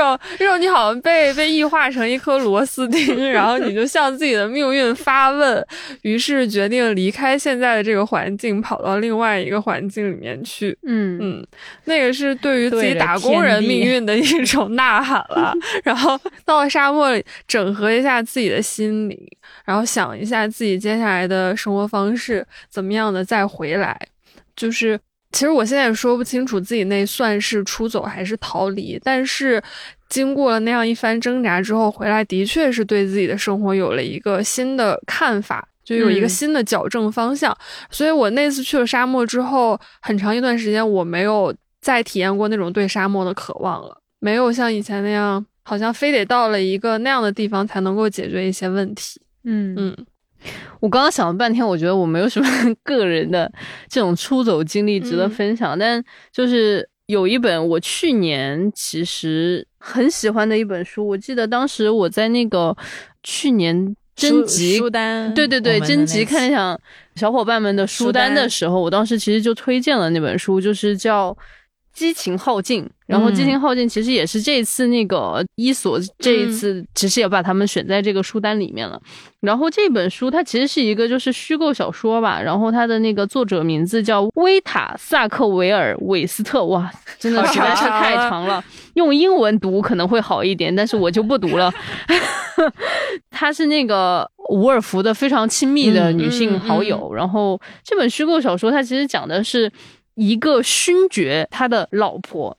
[0.00, 5.64] 种这种你好像被被异化成一颗螺丝钉，然后你就向自己的命运发问，
[6.02, 10.76] 于是决定离开现在的这个环境，跑到另外一个环境里面去。
[10.84, 11.46] 嗯嗯，
[11.84, 15.52] 那个是对于自己打工人命运的一种呐喊了。
[15.84, 23.98] 然后到了沙漠里，整合一下自己的心理，然后想一下自己接下来的生活方式怎么样的再回来。
[24.56, 24.98] 就是
[25.32, 29.62] 其实我现在也说不清楚自己那算是出走还是逃离，但是
[30.08, 35.68] 经过了那样一番挣扎之后，回来的确是对自己的生活有了一个新的看法。
[35.84, 37.56] 就有一个嗯新的矫正方向，
[37.90, 49.18] 所以我那次去了沙漠之后，很长一段时间我没有再体验过那种对沙漠的渴望了，没有像以前那样好像非得到了一个那样的地方才能够解决一些问题。
[49.44, 49.96] 嗯嗯，
[50.80, 52.48] 我刚刚想了半天，我觉得我没有什么
[52.84, 53.50] 个人的
[53.88, 62.76] 这种出走经历值得分享，但就是有一本我去年其实很喜欢的一本书，我记得当时我在那个
[63.22, 66.78] 去年征集书单，对对对，征集看一下
[67.14, 71.32] 小伙伴们的书单的时候，我当时其实就推荐了那本书，就是叫
[71.98, 72.84] 《激情耗尽》。
[73.06, 79.00] 然后《激情耗尽》其实也是这次那个伊索这一次其实也把他们选在这个书单里面了。
[79.40, 88.62] 然后这本书它其实是一个就是虚构小说吧，然后它的那个作者名字叫威塔萨克维尔韦斯特，哇，真的实在是太长了，
[88.94, 91.72] 用英文读可能会好一点，但是我就不读了。
[93.30, 97.14] 她是那个伍尔夫的非常亲密的女性好友。
[97.14, 99.72] 然后这本虚构小说，它其实讲的是
[100.18, 102.58] 一个勋爵他的老婆。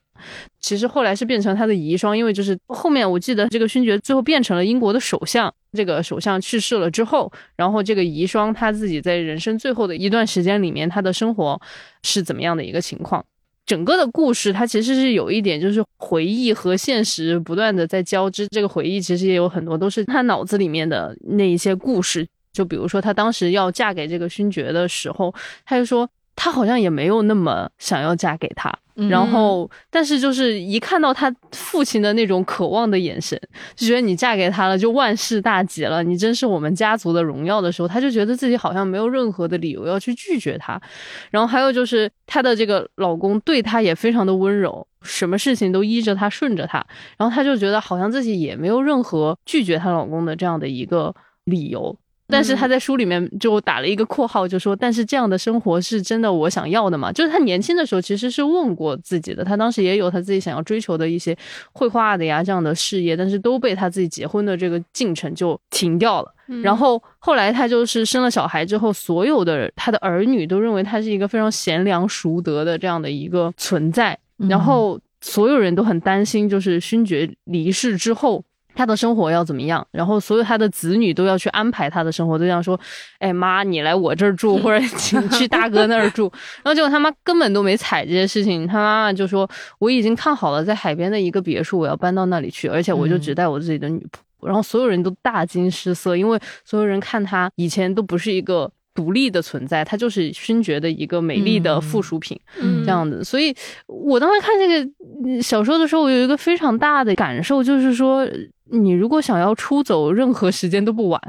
[0.60, 5.54] 其实后来是变成他的遗孀，因为就是后面我记得这个勋爵最后变成了英国的首相。
[5.72, 11.62] 这个首相去世了之后，然后这个遗孀他自己在人生最后的一段时间里面，他的生活
[12.04, 13.24] 是怎么样的一个情况？
[13.66, 18.48] 整个的故事它其实是有一点就是回忆和现实不断的在交织。
[18.48, 22.28] 这个回忆其实也有很多都是他脑子里面的那一些故事。
[22.52, 25.32] 就比如说他当时要嫁给这个勋爵的时候，
[25.66, 26.10] 他就说
[26.42, 28.74] 他好像也没有那么想要嫁给他。
[29.10, 33.40] 然后，但是就是一看到他父亲的那种渴望的眼神，
[33.74, 40.82] 就觉得你嫁给他了就万事大吉了，你真是我们家族的荣耀的时候，他就觉得自己好像没有任何的理由要去拒绝他。
[41.30, 46.86] 然后还有就是她的这个老公对她也非常的温柔，什么事情都依着她顺着她，
[47.18, 51.98] 然后她就觉得好像自己也没有任何拒绝她老公的这样的一个理由。
[52.30, 61.36] 但是他在书里面就打了一个括号，就说：“但是这样的生活是真的我想要的吗？”就是他年轻的时候其实是问过自己的，他当时也有他自己想要追求的一些
[61.72, 66.32] 绘画的呀这样的事业，但是都被他自己结婚的这个进程就停掉了。
[66.64, 78.44] 然后后来他就是生了小孩之后，所有的他的儿女都认为他是一个非常贤良淑德的这样的一个存在，然后所有人都很担心，就是勋爵离世之后。
[78.80, 79.86] 他的生活要怎么样？
[79.92, 82.80] 然后所有他的子女都要去安排他的生活，都这样说
[83.20, 86.32] ：“哎妈，你来我这儿住，或者 请去大哥那儿住。”
[86.64, 88.66] 然后结果他妈根本都没睬这些事情。
[88.66, 89.46] 他妈妈就说
[89.80, 103.24] ：“我已经看好了，在海边的一个别墅，我要搬到那里去，而且我就只带我自己的女仆。”然后所有人都大惊失色，因为所有人看他以前都不是一个独立的存在，它就是勋爵的一个美丽的附属品，嗯这样子。
[103.24, 103.56] 所以
[103.88, 108.28] 我当时看这个小说的时候，我有一个非常大的感受，就是说。
[108.72, 111.20] 你如果想要出走，任何时间都不晚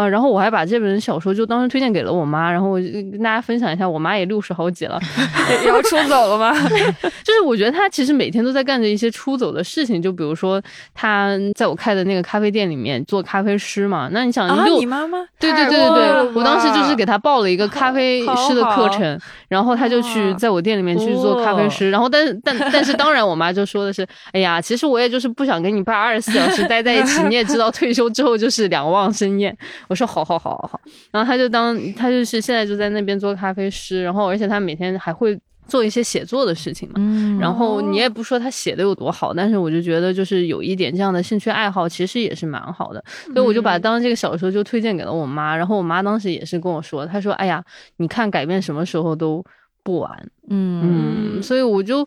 [0.00, 0.08] 啊！
[0.08, 4.98] 然后我还把这本小说就当时推荐给了我妈，然后我就跟大家分享一下，我妈也六十好几了，
[5.62, 6.52] 也要出走了吗？
[7.22, 10.60] 就是我觉得她其实每天都在干着一些出走的事情，就比如说
[10.94, 14.08] 她在我开的那个咖啡店里面做咖啡师嘛。
[14.12, 21.90] 那你想啊，六你妈妈对对对对对，我当时就是给她报了一个咖啡师的课程，然后她就去在我店里面去做咖啡师。
[21.90, 29.56] 然后但是但但是当然，我妈就说的是，哎呀，其实我也就是不想跟你爸二十四小时待在一起， 你也知道，退休之后就是两忘生厌。
[29.90, 36.94] 我说好好好好好，然后他就当他就是现在就在那边做咖啡师，然后而且他每天还会做一些写作的事情嘛。
[36.98, 43.04] 嗯，然后你也不说他写的有多好，但是我就觉得就是有一点这样的兴趣爱好，其实也是蛮好的。
[43.34, 47.60] 所以我就把当这个小说就推荐给了我妈，然后我妈当时也是跟我说，她说：“哎呀，
[47.96, 49.44] 你看改变什么时候都
[49.82, 52.06] 不晚。”嗯嗯，所以我就。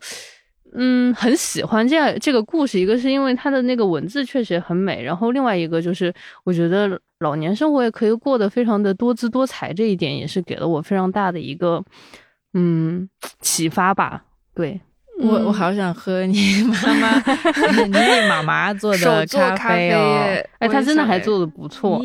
[0.76, 2.80] 嗯，很喜欢这样这个故事。
[2.80, 11.82] 一个是因为它的那个文字确实很美，然后另外一个就是我觉得老年生活也可以过得非常的多姿多彩，这一点也是给了我非常大的一个
[12.52, 13.08] 嗯
[13.40, 14.24] 启发吧。
[14.54, 14.78] 对，
[15.20, 17.22] 我我好想喝你 妈妈
[17.86, 22.00] 你妈妈做的咖啡哦，耶哎，他真的还做做的不错。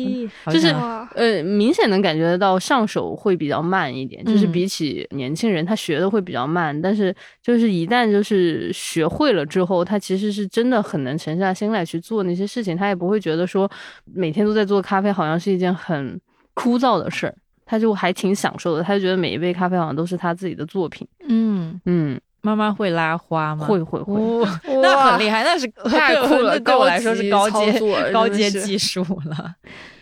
[0.46, 0.68] 就是，
[1.14, 4.52] 呃，明显能感觉得到上手会比较慢一点，就是嗯。
[4.52, 6.78] 比起年轻人，他学的会比较慢。
[6.80, 13.70] 但是就是一旦就是学会了之后，他其实是真的很能沉下心来去做那些事情，他也不会觉得说
[14.04, 16.20] 每天都在做咖啡好像是一件很
[16.54, 17.34] 枯燥的事儿，
[17.64, 21.06] 他就还挺享受的，他就觉得每一杯咖啡好像都是他自己的作品。
[21.28, 23.66] 嗯，嗯，妈妈会拉花吗？
[23.66, 24.14] 会会会。
[24.14, 24.46] 哦，
[24.82, 27.80] 那很厉害，那是 太酷了对我来说是高阶
[28.12, 29.54] 高阶技术了。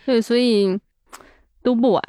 [0.05, 0.77] 对，所以
[1.61, 2.03] 都不晚。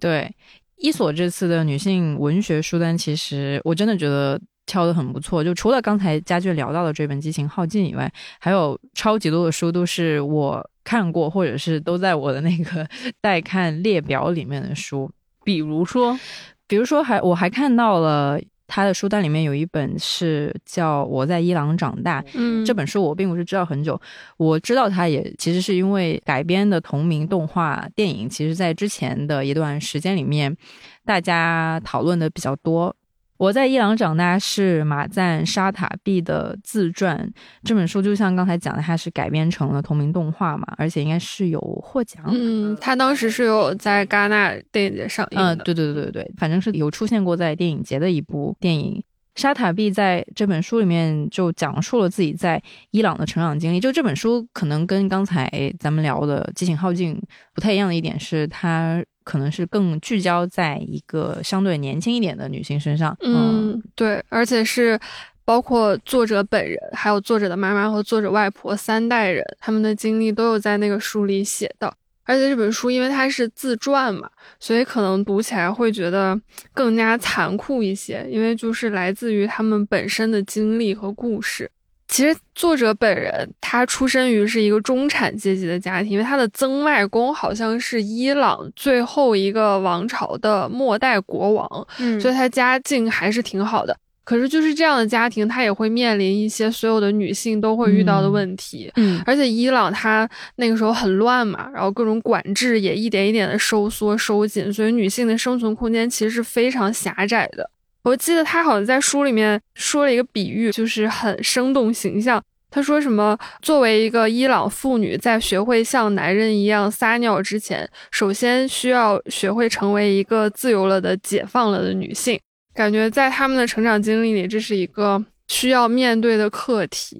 [0.00, 0.34] 对，
[0.76, 5.44] 伊索这次的女性文学书单，其实我真的觉得挑的很不错。
[5.44, 12.86] 就除了刚才家俊聊到的这本《激情耗尽》以外，还有超级多的书都是我看过，或者是都在我的那个
[13.20, 15.10] 待看列表里面的书。
[15.44, 16.18] 比如说，
[16.66, 18.40] 比如说还我还看到了
[18.74, 24.00] 他的书单里面有一本是叫《我在伊朗长大》，嗯，这本书我并不是知道很久，
[24.38, 30.56] 我知道它也其实是因为改编的同名动画电影，其实在之前的一段时间里面，
[31.04, 32.96] 大家讨论的比较多。
[33.42, 37.28] 我在伊朗长大是马赞沙塔毕的自传，
[37.64, 42.22] 这本书就像刚才讲的，它是改编成了同名动画嘛，而且应该是有获奖。
[42.28, 45.56] 嗯，他当时是有在戛纳电影节上映的。
[45.56, 49.02] 嗯，对对对对对，反正是有出现过在电影节的一部电影。
[49.34, 52.62] 沙塔毕在这本书里面就讲述了自己在
[52.92, 53.80] 伊朗的成长经历。
[53.80, 57.16] 就这本书可能跟刚才咱们聊的《激情耗尽》
[57.54, 63.16] 不太一样的一点是，它可能是更聚焦在一个相对年轻一点的女性身上。
[63.20, 64.98] 嗯，对，而且是
[65.44, 71.92] 包括作者本人，还有作者的妈妈和作者外婆三代人，他们的经历都有在那个书里写到。
[72.24, 76.40] 而且这本书因为它是自传嘛，所以可能读起来会觉得
[76.72, 81.68] 更加残酷一些，因为就是来自于他们本身的经历和故事。
[82.12, 93.96] 其实作者本人他出身于是一个中产阶级的家庭，因为他的曾外公好像是伊朗最后一个王朝的末代国王，嗯所以他家境还是挺好的。
[94.24, 98.92] 可是就是这样的家庭，他也会面临一些所有的女性都会遇到的问题。
[98.96, 107.68] 嗯而且伊朗它那个时候很乱嘛，然后各种管制也一点一点的收缩收紧，所以女性的生存空间其实是非常狭窄的。
[108.02, 112.42] 我记得他好像在书里面说了一个比喻，就是很生动形象。
[112.68, 113.38] 他说什么？
[113.60, 122.40] 作为一个伊朗妇女，在学会像男人一样撒尿之前，首先需要学会成为一个自由了的、解放了的女性。
[122.74, 127.18] 感觉在他们的成长经历里，这是一个需要面对的课题。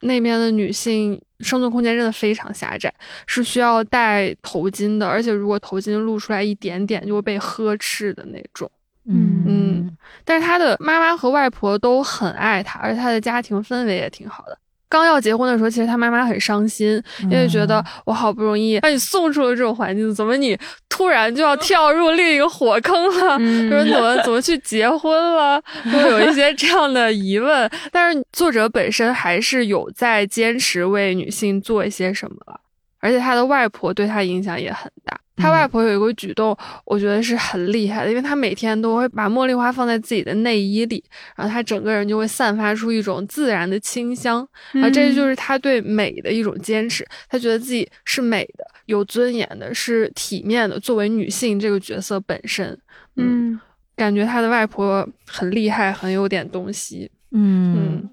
[0.00, 2.92] 那边的女性生存空间真的非常狭窄，
[3.26, 8.70] 是需要戴头巾的，而且如果头巾露出来一点点，就会被呵斥的那种。
[9.08, 14.58] 嗯嗯但是他的妈妈和外婆都很爱他，而且他的家庭氛围也挺好的。
[14.86, 20.56] 刚要结婚的时候，其实他妈妈很伤心，因为觉得我好不容易把你送出了这种环境，怎么你
[20.88, 23.36] 突然就要跳入另一个火坑了？
[23.40, 25.60] 嗯说 怎么怎么去结婚了？
[25.92, 27.68] 就有一些这样的疑问。
[27.90, 32.60] 但是作者本身还是有在坚持为女性做一些什么了，
[33.00, 35.18] 而且他的外婆对他影响也很大。
[35.36, 41.02] 他外婆有一个举动，我觉得是很厉害的，因为他每天都会把茉莉花放在自己的内衣里，
[41.36, 44.46] 然后他整个人就会散发出一种自然的清香，
[44.82, 47.06] 啊，这就是他对美的一种坚持。
[47.28, 52.78] 他觉得自己是美的、有尊严的、是体面的，作为女性这个角色本身，
[53.16, 53.60] 嗯。
[53.96, 57.08] 感觉他的外婆很厉害，很有点东西。
[57.30, 58.10] 嗯嗯。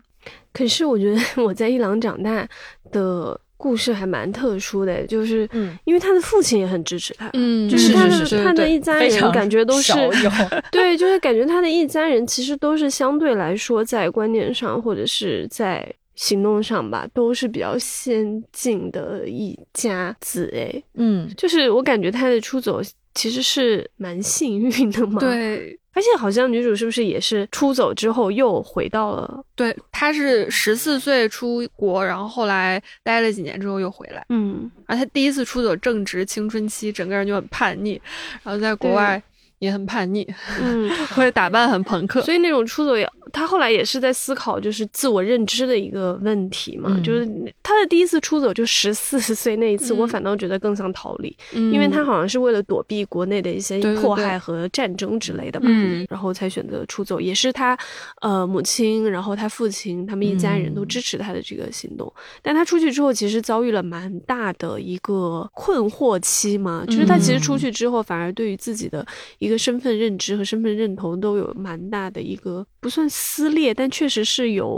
[0.53, 2.47] 可是我觉得 我在伊朗长大
[2.91, 5.77] 的故事还蛮特殊的，就是嗯。
[5.85, 9.93] 因为他的父亲也很支持他，嗯，就是他的是是是他的一家人感觉都是
[10.71, 20.83] 对，就是感觉他的一家人其实都是相对来说在观念上或者是在行动上吧，都是比较先进的一家子诶。
[20.95, 21.29] 嗯。
[21.37, 22.81] 就是我感觉他的出走
[23.13, 34.25] 其实是蛮幸运的嘛。，对而且好像女主是不是也是出走之后又回到了对，她是十四岁出国，然后后来待了几年之后又回来。
[34.29, 38.01] 嗯而她第一次出走正值青春期，整个人就很叛逆，
[38.41, 39.21] 然后在国外
[39.59, 40.25] 也很叛逆，
[40.61, 42.21] 嗯， 会打扮很朋克。
[42.21, 46.89] 所以那种出走也，他后来也是在思考就是自我认知的一个问题嘛。
[46.91, 47.03] 嗯。
[47.03, 47.25] 就是
[47.63, 49.97] 他的第一次出走就十四 岁那一次，嗯。
[49.97, 51.71] 我反倒觉得更像逃离，嗯。
[51.71, 56.05] 因为他好像是为了躲避国内的一些迫害和战争之类的吧，嗯。
[56.09, 57.77] 然后才选择出走，也是他
[58.21, 60.87] 呃母亲，然后他父亲他们一家人都嗯。
[60.87, 62.11] 支持他的这个行动。
[62.41, 69.05] 但他出去之后，其实遭遇了蛮大的一个困惑期嘛，就是他其实出去之后，反而对于自己的
[69.39, 74.75] 一个身份认知和身份认同都有蛮大的一个不算撕裂，但确实是有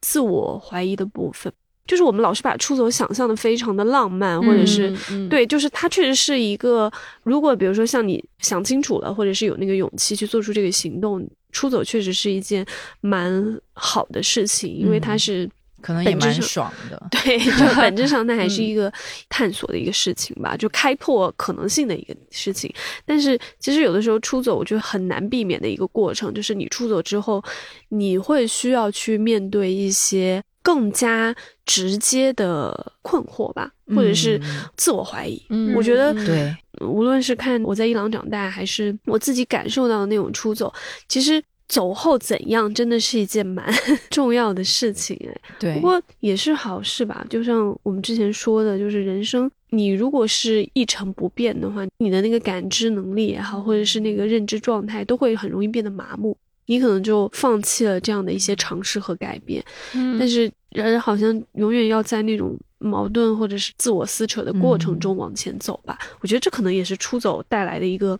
[0.00, 1.52] 自我怀疑的部分。
[1.86, 6.90] 就是我们老是把出走想象的非常的浪漫，或者是嗯嗯对，就是它确实是一个，
[7.24, 12.64] 如果比如说像你想清楚了，或者是有那个勇气去做出这个行动，出走确实是一件
[13.02, 15.50] 蛮好的事情，因为它嗯是。
[15.84, 17.00] 可能也蛮爽的。
[17.12, 18.90] 对，就 本质上那还是嗯一个
[19.28, 22.72] 探索的一个事情吧，就开拓可能性的一个事情。
[23.04, 27.44] 但是其实有的时候出走，我觉得很难避免的一个过程，就是你出走之后，
[27.90, 35.44] 你会需要去面对一些更加直接的困惑吧，或者是嗯自我怀疑。
[35.50, 40.72] 嗯我觉得嗯对，无论是看我在伊朗长大，还是我自己感受到的那种出走，
[41.08, 43.66] 其实走后怎样，真的是一件蛮
[44.10, 45.40] 重要的事情哎。
[45.58, 56.36] 对不，过也是好事吧，就像我们之前说的，就是人生，你如果是一成不变的话，你的那个感知能力也好，或者是那个认知状态，都会很容易变得麻木。
[56.66, 59.62] 你可能就放弃了这样的一些尝试和改变。
[59.94, 65.98] 嗯但是人好像永远要在那种矛盾或者是自我撕扯的过程中往前走吧。
[66.20, 68.18] 我觉得这可能也是出走带来的一个，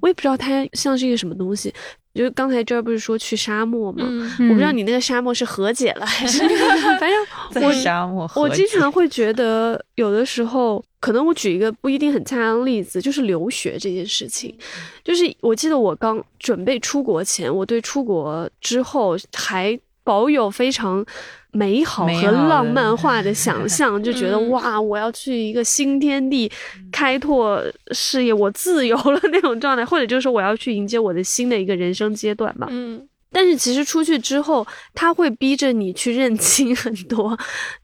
[0.00, 1.72] 我也不知道它像是一个什么东西。
[2.16, 4.04] 就刚才这儿不是说去沙漠吗？
[4.08, 6.40] 嗯我不知道你那个沙漠是和解了还是，
[6.98, 14.56] 反正在我沙漠我经常会觉得，有的时候，可能我举一个不一定很恰当的例子，就是留学这件事情。
[15.04, 21.04] 就是我记得我刚准备出国前，我对出国之后还保有非常
[21.50, 26.48] 美好和浪漫化的想 象，就觉得嗯哇，我要去一个新天地，
[26.92, 32.68] 开拓事业，我自由了那种状态，或者就是说我要去迎接我的新的一个人生阶段吧。
[32.70, 37.36] 嗯但是其实出去之后，他会逼着你去认清很多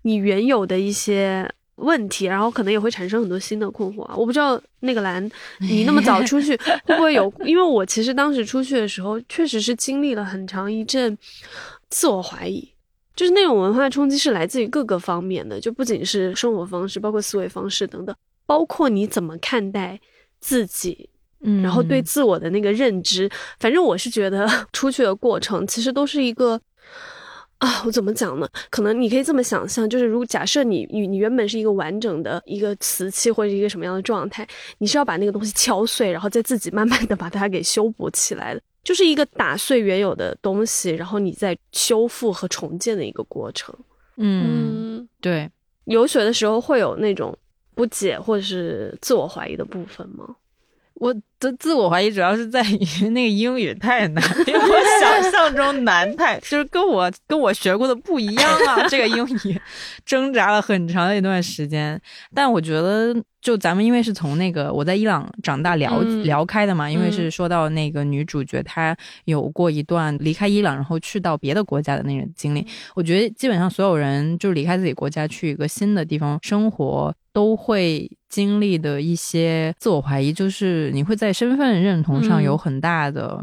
[0.03, 1.47] 你原有的一些
[1.77, 4.15] 问题，然后可能也会产生很多新的困惑啊。
[4.17, 5.29] 我不知道那个兰，
[5.61, 6.57] 你那么早出去
[6.87, 7.31] 会不会有？
[7.45, 11.19] 因为我其实当时出去的时候，确实是经历了很长一阵
[11.93, 12.69] 自我怀疑。
[13.15, 18.17] 就是那种文化冲击是来自于各个方面的，就不仅是生活方式，包括思维方式等等，
[18.47, 20.01] 包括你怎么看待
[20.41, 23.31] 自己，嗯然后对自我的那个认知，
[23.61, 26.61] 反正我是觉得 出去的过程其实都是一个。
[27.59, 28.49] 啊，我怎么讲呢？
[28.71, 34.45] 可能你可以这么想象，就是如果假设你你你原本是一个完整的一个瓷器或者一个什么样的状态，
[34.79, 43.75] 你是要把那个东西敲碎，然后再自己慢慢的把它给修补起来的，就是一个打碎原有的东西，然后你再修复和重建的一个过程。
[44.17, 45.51] 嗯，嗯对，
[45.85, 47.37] 游学的时候会有那种
[47.75, 50.37] 不解或者是自我怀疑的部分吗？
[50.95, 51.15] 我
[51.51, 58.87] 的自我怀疑主要是在于 那个英语太难，比我想 象中难太，就是跟我跟我学过的不一样啊。
[58.89, 59.61] 这个英语
[60.07, 62.01] 挣扎了很长的一段时间，
[62.35, 72.65] 但我觉得就咱们因为是从那个我在伊朗长大聊、嗯聊开的嘛，因为嗯是说到那个女主角她有过一段离开伊朗然后去到别的国家的那种经历，
[72.95, 83.43] 我觉得基本上所有人就离开自己国家去一个新的地方生活，都会经历的一些自我怀疑，就是你会在身份认同上嗯有很大的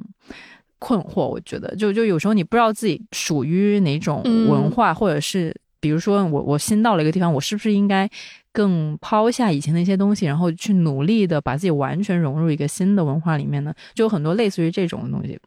[0.77, 1.27] 困惑。
[1.27, 8.09] 我觉得，就就有时候你不知道自己属于哪种文化，或者是比如说我我新到了一个地方，我是不是应该
[8.51, 13.73] 更抛下以前的一些东西，然后去努力的把自己完全融入一个新的文化里面呢？
[13.93, 15.39] 就有很多类似于这种的东西。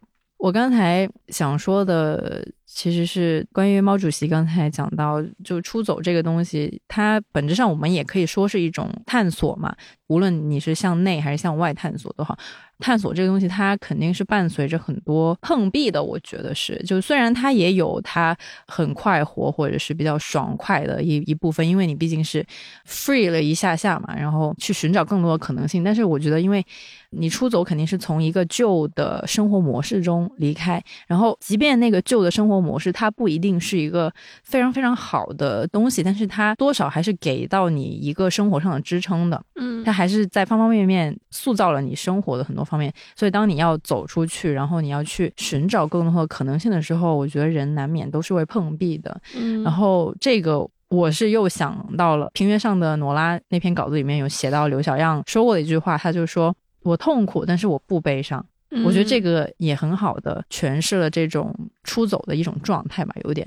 [0.43, 9.73] 我刚才想说的其实是关于毛主席刚才讲到，就出走这个东西，它本质上我们也可以说是一种探索嘛。
[10.09, 12.37] 无论你是向内还是向外探索都好，
[12.83, 16.03] 探索这个东西，它肯定是伴随着很多碰壁的。
[16.03, 22.45] 我觉得是，就虽然它也有它很快活或者是比较爽快的一一部分，因为你毕竟是
[22.87, 25.85] free 了一下下嘛，然后去寻找更多的可能性。
[25.85, 26.65] 但是我觉得，因为
[27.11, 34.13] 你出走肯定是从一个旧的生活模式中离开，然后即便那个旧的生活模式它不一定是一个
[34.43, 39.41] 非常非常好的东西，但是它多少还是给到你一个生活上的支撑的。
[39.57, 42.93] 嗯它还是在方方面面塑造了你生活的很多方面。
[43.15, 49.21] 所以，当你要走出去，然后你要去寻找更多的可能性的时候，我觉得人难免都是会碰壁的。
[49.37, 58.45] 嗯，然后这个我是又想到了《平原上的挪拉》那篇稿子里面有写到刘小样说过的一句话，他就说：“我痛苦，但是我不悲伤。”
[58.87, 61.55] 我觉得这个个也很好的诠释了这种
[61.85, 63.47] 出走的一种状态吧，有点。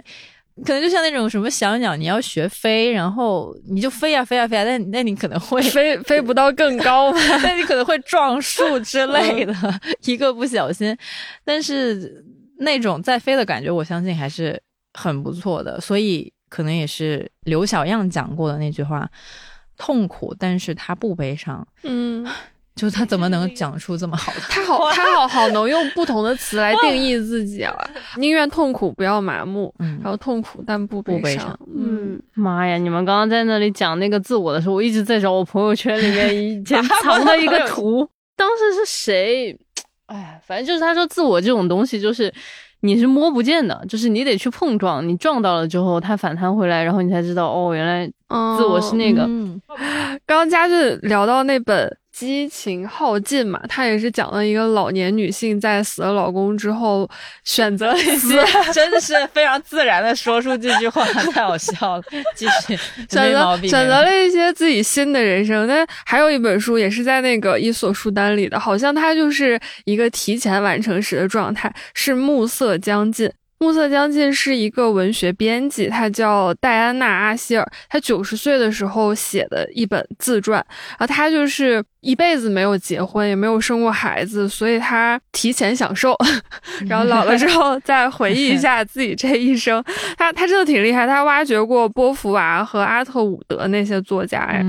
[0.63, 7.19] 可能就像那种什么小鸟，你要学飞，然后你就飞呀、飞呀、飞呀、但那你可能会飞飞不到更高吗？
[7.43, 9.53] 但你可能会撞树之类的，
[10.05, 10.97] 一个不小心。
[11.43, 12.23] 但是
[12.59, 14.61] 那种在飞的感觉，我相信还是
[14.93, 15.81] 很不错的。
[15.81, 19.09] 所以可能也是刘小样讲过的那句话：
[19.77, 21.67] 痛苦，但是他不悲伤。
[21.83, 22.25] 嗯，
[22.75, 24.39] 就他怎么能讲出这么好的？
[24.49, 27.73] 他好，他好好能用不同的词来定义自己啊！
[28.17, 29.73] 宁愿痛苦，不要麻木。
[29.79, 31.59] 嗯然后痛苦但不不悲伤伤。
[31.75, 32.77] 嗯，嗯，妈呀！
[32.77, 38.07] 你们刚刚在那里讲那个自我的时候，我一直在找我朋友圈里面以前藏的一个图。
[38.35, 39.57] 当时是谁？
[40.07, 42.31] 哎，反正就是他说自我这种东西，就是
[42.81, 48.05] 你是摸不见的，就是你得去碰撞，你撞到了之后，它反弹回来，然后你才知道哦，原来
[48.57, 49.23] 自我是那个。
[49.23, 49.61] 嗯
[50.25, 51.87] 刚刚佳俊聊到那本
[52.17, 57.05] 《激情耗尽》嘛，他也是讲了一个老年女性在死了老公之后
[57.43, 58.41] 选择了一些
[58.71, 61.03] 真的是非常自然的说出这句话，
[61.33, 62.03] 太好笑了。
[62.33, 62.77] 继续，
[63.09, 65.67] 选择选择了一些自己新的人生。
[65.67, 73.29] 那还有一本书也是在那个伊索书单里的，好像它就是一个提前完成时的状态，是暮色将近。
[73.57, 77.65] 暮色将近是一个文学编辑，他叫戴安娜·阿希尔。
[77.89, 80.63] 他九十岁的时候写的一本自传，
[80.99, 86.15] 然后他就是一辈子没有结婚，也没有生过孩子，所以他提前享受，
[86.87, 89.83] 然后老了之后 再回忆一下自己这一生。
[90.15, 94.61] 他他真的挺厉害，他挖掘过波伏娃和阿特伍德那些作家哎，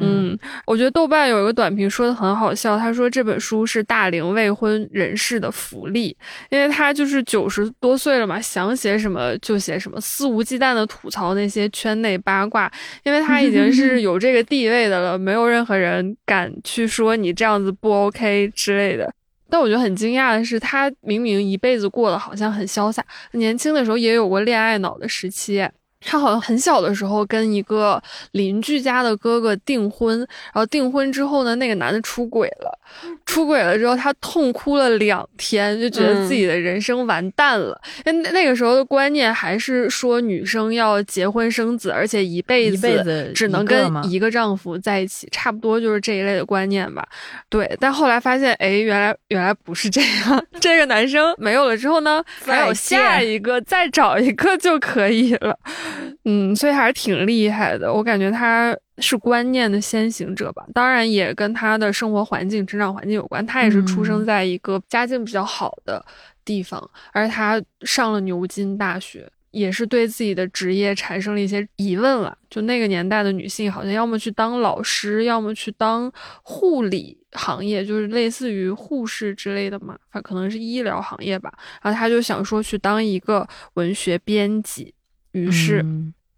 [0.00, 0.36] 嗯，
[0.66, 6.16] 我觉得豆瓣有一个短评说的很好笑，他说这本书是大龄未婚人士的福利，
[6.50, 12.68] 因为他就是九十多岁了嘛，想写什么就写什么，肆无忌惮的吐槽那些圈内八卦，
[13.04, 16.79] 因为他已经是有这个地位的了，没有任何人敢去。
[16.80, 19.12] 去说你这样子不 OK 之类的，
[19.50, 25.68] 但我觉得很惊讶的是，他明明一辈子过得好像很潇洒，年轻的时候也有过恋爱脑的时期。
[26.04, 32.78] 他好像很小的时候跟一个邻居家的哥哥订婚，然后订婚之后呢，那个男的出轨了，
[33.26, 37.80] 出轨了之后他痛哭了两天，就觉得自己的人生完蛋了。
[38.06, 47.06] 因为那个时候的观念还是说女生要结婚生子，而且一辈子只能跟一个丈夫在一起，差不多就是这一类的观念吧。
[47.48, 50.44] 对，但后来发现，哎，原来原来不是这样。
[50.60, 55.58] 这个男生没有了之后呢，还有下一个，再找一个就可以了。
[56.24, 57.92] 嗯，所以还是挺厉害的。
[57.92, 63.44] 我感觉他是观念的先行者吧，当然也跟他的生活环境、成长环境有关。
[63.46, 66.04] 他也是出生在一个家境比较好的
[66.44, 72.36] 地方，而他上了牛津大学，也是对自己的职业产生了一些疑问了。
[72.50, 76.12] 就那个年代的女性，好像要么去当老师，要么去当
[76.42, 81.50] 护理行业，就是类似于护士之类的嘛，反可能是医疗行业吧。
[81.80, 84.92] 然后他就想说去当一个文学编辑。
[85.32, 85.84] 于是，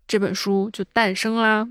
[0.06, 1.66] 这本书就诞生啦，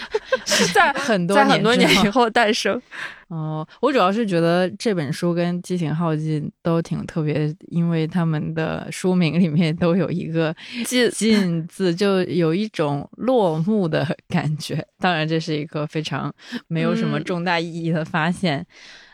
[0.72, 2.80] 在 很多在很多年以后诞生。
[3.28, 10.54] 哦，我主要是觉得这本书跟《激情耗尽》都挺特别，因为他们的书名里面都有一个
[10.86, 14.86] “尽”尽字，就有一种落幕的 感觉。
[15.00, 16.32] 当然，这是一个非常
[16.68, 18.64] 没有什么重大意义的发现，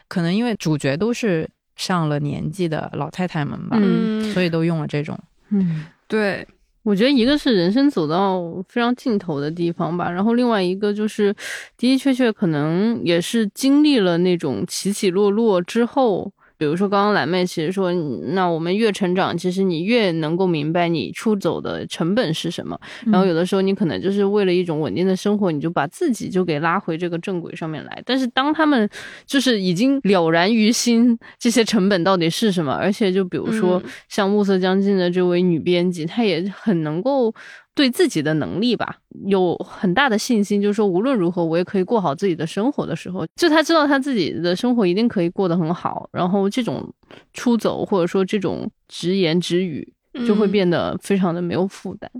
[0.07, 3.79] 可能因为主角都是上了年纪的老太太们吧，
[4.35, 5.19] 所以都用了这种。
[5.49, 6.47] 嗯，对。
[6.91, 11.32] 我觉得一个是人生走到非常尽头的地方吧，然后另外一个就是
[11.78, 16.32] 的的确确可能也是经历了那种起起落落之后。
[16.61, 17.91] 比如说，刚刚蓝妹其实说，
[18.35, 22.79] 那我们越成长，其实你越能够明白你出走的成本是什么。
[23.07, 28.03] 然后有的时候，你可能就是为了一种稳定的生活，你就把自己就给拉回这个正轨上面来。
[28.05, 28.87] 但是当他们
[29.25, 32.75] 就是已经了然于心，这些成本到底是什么？
[32.75, 37.35] 而且就比如说像暮色将近的这位女编辑，她也很能够。
[37.75, 46.93] 对自己的能力吧，有很大的信心，就是说无论如何，我也可以过好自己的生活的时候，就他知道他自己的生活一定可以过得很好，然后这种
[47.33, 49.91] 出走或者说这种直言直语
[50.27, 52.11] 就会变得非常的没有负担。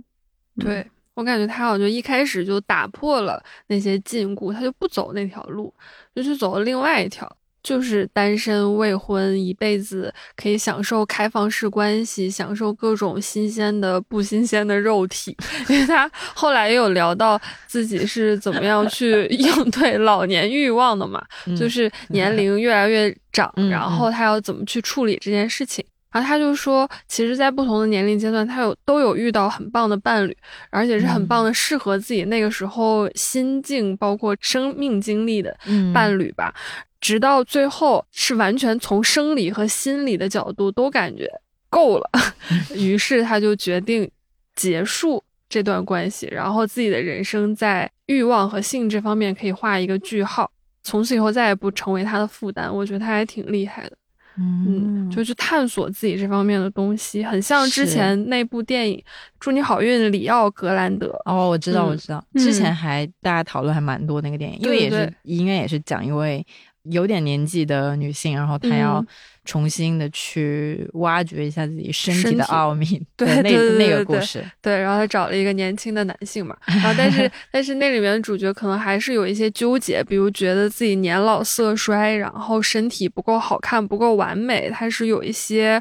[0.59, 5.75] 对我感觉他好像一开始就打破了那些禁锢，他就不走那条路，
[6.15, 7.31] 就去走了另外一条。
[7.63, 15.37] 就是单身未婚，一辈子可以享受开放式关系，享受各种新鲜的、不新鲜的肉体。
[15.69, 21.23] 因为他后来也有聊到自己是怎么样去 应对老年欲望的嘛，
[21.59, 25.85] 就是年龄越来越长，然后他要怎么去处理这件事情。
[26.13, 30.37] 然后他就说，其实，在不同的年龄阶段，他有都有遇到很棒的伴侣，
[30.71, 35.57] 而且是很棒的适合自己那个时候心境，包括生命经历的
[35.95, 36.53] 伴侣吧。
[37.01, 41.27] 直到最后，是完全从生理和心理的角度都感觉
[41.71, 42.11] 够了，
[42.77, 44.09] 于是他就决定
[44.55, 50.51] 结束这段关系，然后自己的人生在欲望和性这方面可以画一个句号，
[50.83, 52.73] 从此以后再也不成为他的负担。
[52.73, 53.97] 我觉得他还挺厉害的，
[54.37, 58.99] 嗯，就去探索自己这方面的东西，很像之前那部电影
[59.39, 61.19] 《祝你好运》里奥格兰德。
[61.25, 66.45] 哦，我知道，我知道，之前还大家讨论还蛮多那个电影，因为也是应该也是讲一位。
[66.85, 69.05] 有点年纪的女性，然后她要
[69.45, 85.81] 重新的去挖掘一下自己身体的奥秘， 对那那个故事，对，然后她找了一个年轻的男性嘛，然后但是 但是那里面的主角可能还是有一些纠结，比如觉得自己年老色衰，然后身体不够好看，不够完美，他是有一些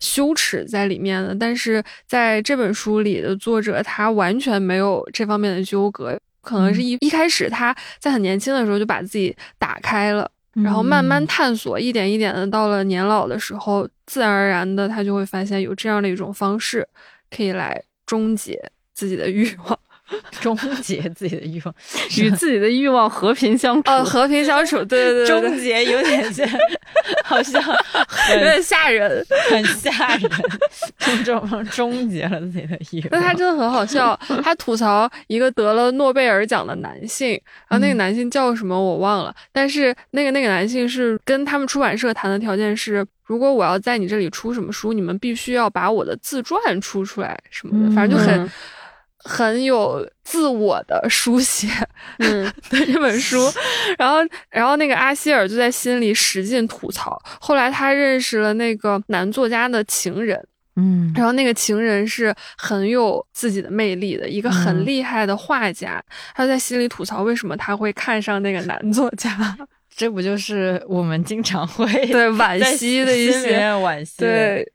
[0.00, 1.34] 羞耻在里面的。
[1.34, 10.30] 但是在这本书里的作者，他完全没有这方面的纠葛，可能是一一开始他在很年轻的时候就把自己打开了。
[10.62, 16.86] 然后慢慢探索，一点一点的，到了年老的时候，自然而然的，他就会发现有这样的一种方式，
[17.30, 19.78] 可以来终结自己的欲望。
[20.40, 21.74] 终结自己的欲望，
[22.18, 23.90] 与自己的欲望和平相处。
[23.90, 26.48] 呃，和平相处，对对对对，终结有点像，
[27.24, 27.62] 好像
[28.32, 30.30] 有点吓人，很吓人，
[30.98, 33.08] 终终终结了自己的欲望。
[33.10, 37.30] 但他真的很好笑，他吐槽一个得了诺贝尔奖的男性，
[37.68, 48.44] 然后那个男性叫什么我忘了，但是那个那个男性是跟他们出版社谈的条件是，如果我要在你这里出什么书，你们必须要把我的自传出出来什么的，反正就很。
[48.44, 48.50] 嗯
[49.28, 51.68] 很有自我的书写，
[52.18, 52.50] 嗯。
[52.70, 53.38] 的这本书，
[53.98, 54.18] 然后，
[54.50, 57.20] 然后那个阿希尔就在心里使劲吐槽。
[57.40, 60.42] 后来他认识了那个男作家的情人，
[60.76, 61.12] 嗯。
[61.14, 66.02] 然后那个情人是很有自己的魅力的一个很嗯厉害的画家，
[66.34, 69.56] 他在心里吐槽为什么他会看上那个男作家，
[69.94, 74.72] 这不就是我们经常会对惋惜的一些，惋惜对，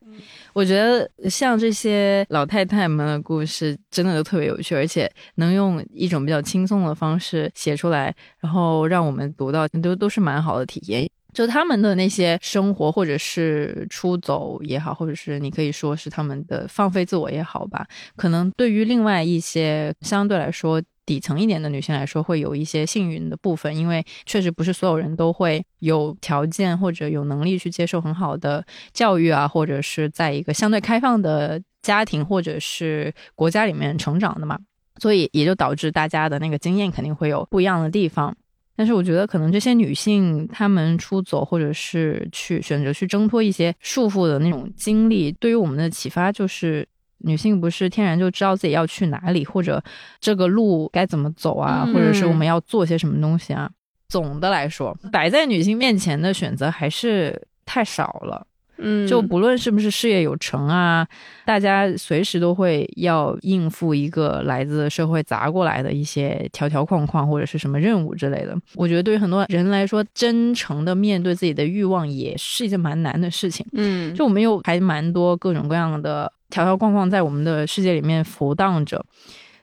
[0.54, 11.10] 我觉得像这些老太太们的故事，真的都特别有趣，而且能用一种比较轻松的方式写出来，然后让我们读到，都都是蛮好的体验。
[11.34, 34.58] 就他们的那些生活，或者是出走也好，或者是你可以说是他们的放飞自我也好吧，可能对于另外一些相对来说底层一点的女性来说，会有一些幸运的部分，因为确实不是所有人都会有条件或者有能力去接受很好的教育啊，或者是在一个相对开放的家庭或者是国家里面成长的嘛，
[35.00, 38.36] 所以也就导致大家的那个经验肯定会有不一样的地方。
[38.76, 46.88] 但是我觉得，可能这些女性她们出走，或者是去选择去挣脱一些束缚的那种经历，对于我们的启发就是，
[47.24, 49.84] 女性不是天然就知道自己要去哪里，或者
[50.20, 53.70] 这个路该怎么走啊，嗯或者是我们要做些什么东西啊。
[54.10, 58.46] 总的来说，摆在女性面前的选择还是太少了。
[58.78, 61.08] 嗯，就不论是不是事业有成啊，
[61.46, 68.58] 大家随时都会要应付一个来自社会砸过来的一些条条框框或者是什么任务之类的。
[68.74, 73.64] 我觉得对于很多人来说，真诚的面对自己的欲望也是一件蛮难的事情。
[73.74, 79.04] 嗯，就我们有还蛮多各种各样的条条框框在我们的世界里面浮荡着。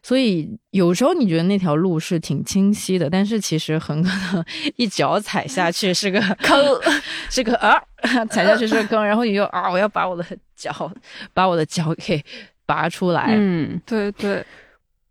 [0.02, 4.44] 所以有时候你觉得那条路是挺清晰的，但是其实很可能
[4.76, 6.58] 一脚踩下去是个坑，
[7.30, 7.78] 是个啊，
[8.30, 10.24] 踩下去是个坑，然后你就啊，我要把我的
[10.56, 10.90] 脚，
[11.34, 12.24] 把我的脚给
[12.64, 13.26] 拔出来。
[13.28, 14.42] 嗯，对对，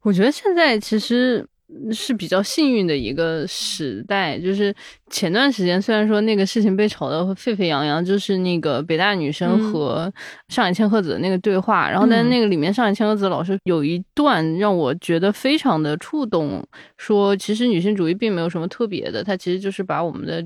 [0.02, 1.48] 我觉得现在其实
[1.92, 4.74] 是比较幸运的一个时代，就是
[5.10, 9.72] 前段时间虽然说那个事情被炒得沸沸扬扬，就是那个北大女生嗯。
[9.72, 10.12] 和
[10.48, 16.66] 上野千鹤子的那个对话，然后但是那个里面上野千鹤子老师有一段让我觉得非常的触动，
[16.98, 20.44] 说其实女性主义并没有什么特别的，它其实就是把我们的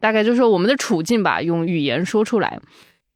[0.00, 2.60] 大概就是说我们的处境吧，用语言说出来。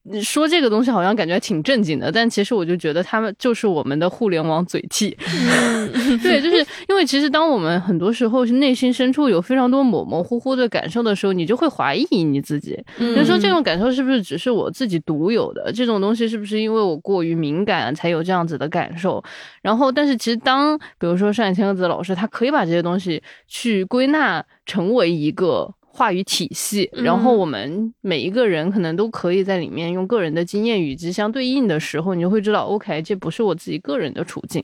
[0.09, 5.16] 你说这个东西好像感觉挺正经的，但其实我就觉得他们就是我们的互联网嘴替。
[6.22, 15.72] 对，就是因为其实当我们很多时候是内心深处有非常多模模糊糊的感受的时候，你就会怀疑你自己，就说这种感受是不是只是我自己独有的？
[15.72, 19.22] 这种东西是不是因为我过于敏感才有这样子的感受？
[19.62, 25.74] 然后，但是其实当比如说上野千鹤子老师，他可以把这些东西去归纳成为一个。
[25.97, 34.62] 话语体系，然后我们每一个人可能都可以在里面用个人的经验与之相对应的时候，你就会知道，OK，这不是我自己个人的处境，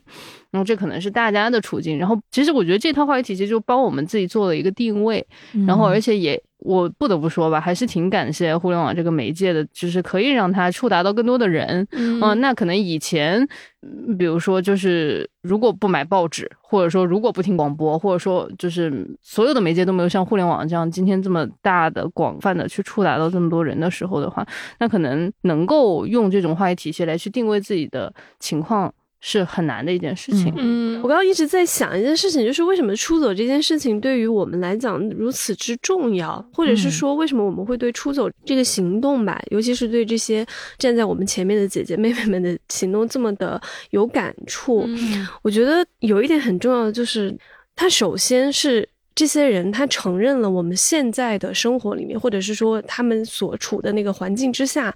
[0.51, 1.97] 然后这可能是大家的处境。
[1.97, 5.25] 然后其实我觉得这套话语体系就帮我们自己做了一个定位，
[5.65, 11.85] 然后而且也我不得不说吧，还是挺感谢互联网这个媒介的，就是可以让它触达到更多的人。
[11.91, 13.45] 嗯嗯，那可能以前，
[13.81, 24.47] 嗯比如说就是如果不买报纸，或者说如果不听广播，或者说就是所有的媒介都没有像互联网这样今天这么大的、广泛的去触达到这么多人的时候的话，
[24.79, 28.93] 那可能能够用这种话语体系来去定位自己的情况
[29.25, 30.53] 是很难的一件事情。
[30.57, 40.45] 嗯我刚刚一直在想一件事情，就是为什么出走这件事情对于我们来讲如此之重要，或者是说为什么我们会对出走这个行动吧，尤其是对这些
[40.77, 43.59] 站在我们前面的姐姐妹妹们的行动这么的
[43.91, 44.83] 有感触。
[44.87, 47.33] 嗯我觉得有一点很重要的就是，
[47.77, 54.93] 他首先是这些人他承认了我们现在的生活里面，或者是说他们所处的那个环境之下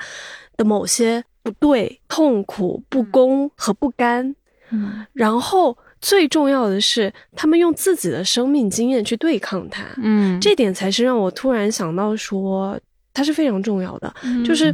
[0.57, 4.35] 的某些不对、痛苦、不公和不甘。
[4.69, 9.85] 嗯然后最重要的是，他们用自己的生命经验去对抗它。
[10.03, 12.77] 嗯，这点才是让我突然想到说，
[13.13, 14.13] 它是非常重要的。
[14.45, 14.73] 就是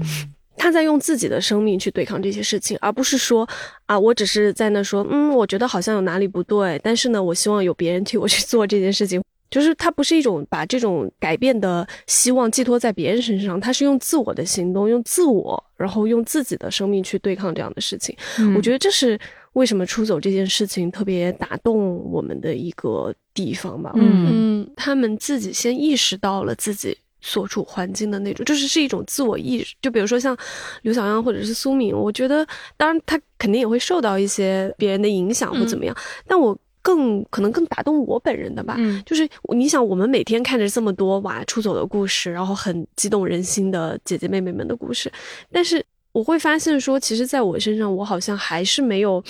[0.58, 3.48] 他在用自己的生命去对抗这些事情，而不是说
[3.86, 9.22] 啊，我只是在那说，嗯，我觉得好像有哪里不对，但是呢，我希望有别人替我去做这件事情。
[9.54, 18.18] 就是他不是一种把这种改变的希望寄托在别人身上，他是用自我的行动，用自我，然后用自己的生命去对抗这样的事情。
[18.40, 19.20] 嗯我觉得这是
[19.54, 23.92] 为什么出走这件事情特别打动我们的一个地方吧。
[23.94, 29.76] 嗯嗯他们自己先意识到了自己所处环境的那种，就是是一种自我意识。
[29.84, 30.36] 就比如说像
[30.82, 32.44] 刘小样或者是苏敏，我觉得
[32.76, 35.96] 当然他肯定也会受到一些别人的影响或怎么样，
[36.28, 38.76] 但我更可能更打动我本人的吧。
[38.78, 45.12] 嗯就是你想，我们每天看着这么多娃出走的故事，然后很激动人心的姐姐妹妹们的故事，
[45.52, 49.24] 但是我会发现说，其实在我身上，我好像还是没有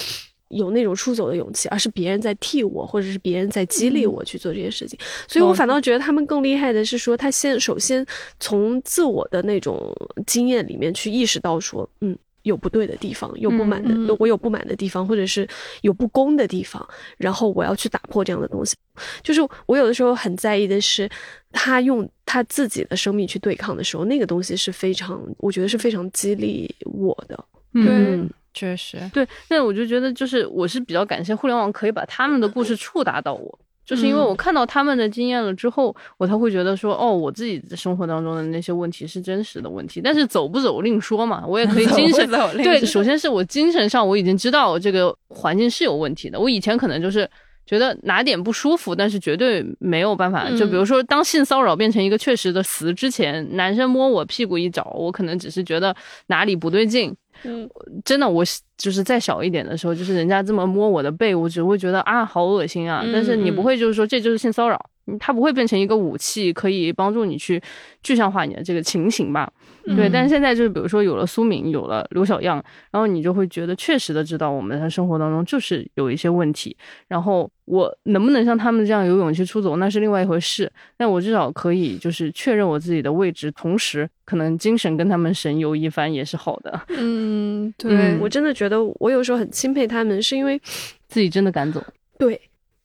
[0.50, 5.00] 有那种出走的勇气，而是别人在替我，或者是别人在激励我去做这些事情。
[5.28, 8.06] 所以我反倒觉得他们更厉害的是说，他先首先
[8.40, 9.96] 从自我的那种
[10.26, 12.18] 经验里面去意识到说，嗯。
[12.44, 15.48] 有不对的地方，有不满的，嗯嗯我有不满的地方，或者是
[15.82, 16.88] 有不公的地方，
[17.18, 18.76] 然后我要去打破这样的东西。
[19.22, 21.10] 就是我有的时候很在意的是，
[21.52, 27.36] 他用他自己的生命去对抗的时候，那个东西是非常，我觉得是非常激励我的。
[27.74, 33.60] 对嗯，确实，对，那我就觉得就是我是比较感谢互联网可以把他们的故事触达到我。
[33.86, 40.00] 就是因为我看到他们的经验了之后，我才会觉得说，哦，我自己的生活当中的那些问题是真实的问题。
[40.02, 46.40] 但是走不走另说嘛，我也可以精神走另对，首先是我精神上我已经知道这个环境是有问题的。
[46.40, 47.30] 我以前可能就是
[47.66, 50.50] 觉得哪点不舒服，但是绝对没有办法。
[50.52, 55.96] 就比如说，当性骚扰变成一个确实的词之前，男生摸我屁股一找，我可能只是觉得
[56.28, 57.14] 哪里不对劲。
[57.44, 57.70] 嗯，
[58.06, 58.44] 真的，我
[58.78, 63.02] 就是再小一点的时候，就是人家这么摸我的背，我只会觉得啊，好恶心啊。
[63.04, 67.62] 嗯但是你不会就是说这就是性骚扰，嗯它不会变成一个武器，可以帮助你去
[68.02, 69.52] 具象化你的这个情形吧？
[69.86, 70.08] 对。
[70.08, 76.76] 嗯但是现在就是比如说有了苏敏，有了刘小样，然后你就会觉得确实的知道我们的生活当中就是有一些问题，
[77.08, 80.72] 然后我能不能像他们这样有勇气出走，那是另外一回事。
[80.98, 86.82] 但我至少可以就是确认我自己的位置，同时可能精神跟他们神游一番也是好的。
[86.90, 90.60] 嗯，对，嗯我真的觉得我有时候很钦佩他们，是因为
[91.08, 91.84] 自己真的敢走。
[92.20, 92.40] 对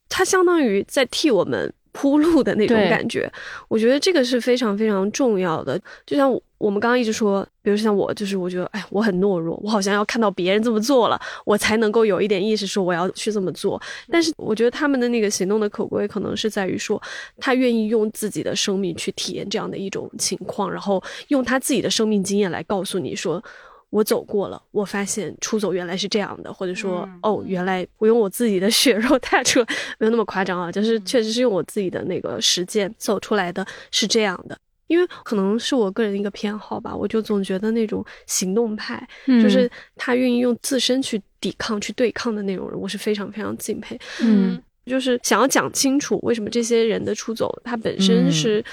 [0.09, 3.31] 他相当于在替我们铺路的那种感觉。
[3.69, 5.79] 我觉得这个是非常非常重要的。
[6.07, 13.81] 就像我我们刚刚一直说，比如像我，就是我觉得，哎，我很懦弱，我好像要看到别人这么做了，我才能够有一点意识，说我要去这么做。
[14.11, 17.01] 但是我觉得他们的那个行动的可贵，可能是在于说，
[17.39, 23.43] 他愿意用自己的生命去体验这样的一种情况，然后用他自己的生命经验来告诉你说。
[23.91, 29.61] 我走过了，我发现出走原来是这样的，或者说，哦，原来我用我自己的 血肉踏出，
[29.99, 34.59] 没有那么夸张啊，就是确实是用我自己的那个实践走出来的，是这样的。
[34.89, 43.97] 因为可能是我个人一个偏好吧，我就总觉得那种行动派，就是他愿意用自身去抵抗、去对抗的那种人，我是非常非常敬佩。
[44.21, 48.65] 嗯就是想要讲清楚为什么这些人的出走，他本身是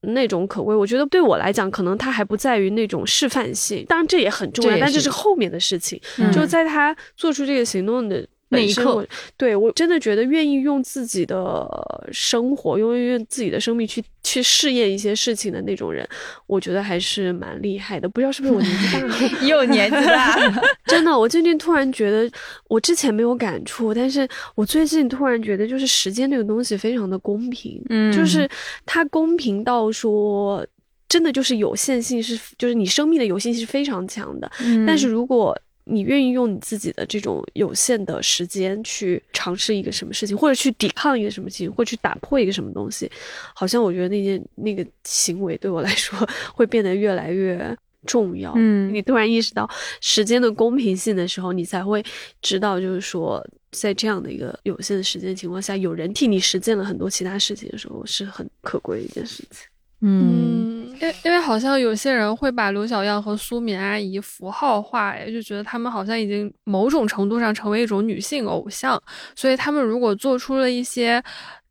[0.00, 0.74] 那种可贵。
[0.74, 6.00] 我觉得对我来讲，可能他还不在于那种示范性，当然这也很重要，这但这是后面的事情。
[6.18, 8.26] 嗯就在他做出这个行动的。
[8.54, 9.06] 那一刻我，
[9.38, 11.66] 对我真的觉得愿意用自己的
[12.12, 16.06] 生活，用用自己的生命去去试验一些事情的那种人，
[16.46, 18.08] 我觉得还是蛮厉害的。
[18.08, 19.16] 不知道是不是我年纪大了，
[19.46, 20.36] 又年纪大，
[20.86, 22.30] 真的，我最近突然觉得，
[22.68, 28.48] 我之前没有感触，但是我最近突然觉得，就是时间这个东西非常的公平，嗯就是
[28.86, 30.64] 它公平到说，
[31.08, 34.50] 真的就是有限性是，就是你生命的有限性是非常强的。
[34.60, 43.10] 嗯但是如果你愿意用你自己的这种有限的时间去尝试一个什么事情，或者去抵抗一个什么事情，或者去打破一个什么东西，
[43.54, 46.18] 好像我觉得那件那个行为对我来说
[46.54, 47.76] 会变得越来越
[48.06, 48.52] 重要。
[48.56, 49.68] 嗯你突然意识到
[50.00, 52.04] 时间的公平性的时候，你才会
[52.40, 59.66] 知道，就是说，在这样的一个有限的时间情况下，有人替你实践了很多其他事情的时候，是很可贵的一件事情。
[60.04, 69.00] 嗯，因因为好像有些人会把刘小样和苏敏阿姨符号化，就觉得他们好像已经某种程度上成为一种女性偶像，
[69.36, 71.22] 所以他们如果做出了一些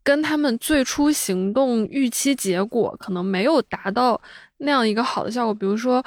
[0.01, 4.19] 跟他们最初行动预期结果可能没有达到
[4.59, 6.01] 那样一个好的效果，比如说。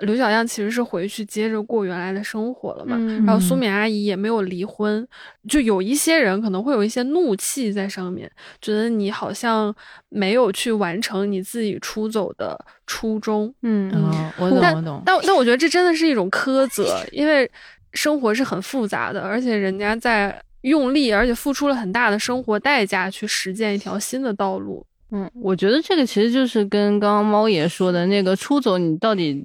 [0.00, 5.06] 刘小样其实是回去接着过原来的生活了嘛，嗯然后苏敏阿姨也没有离婚，
[5.48, 8.30] 就有一些人可能会有一些怒气在上面，
[8.60, 9.74] 觉得你好像
[10.08, 13.52] 没有去完成你自己出走的初衷。
[13.62, 17.50] 嗯哦，我懂但我懂，但但我觉得这真的是一种苛责，因为
[17.92, 24.86] 生活是很复杂的，而且人家在用力，而且付出了很大的生活代价去实践一条新的道路。
[25.12, 29.44] 嗯，我觉得这个其实就是跟刚刚猫爷说的那个出走，你到底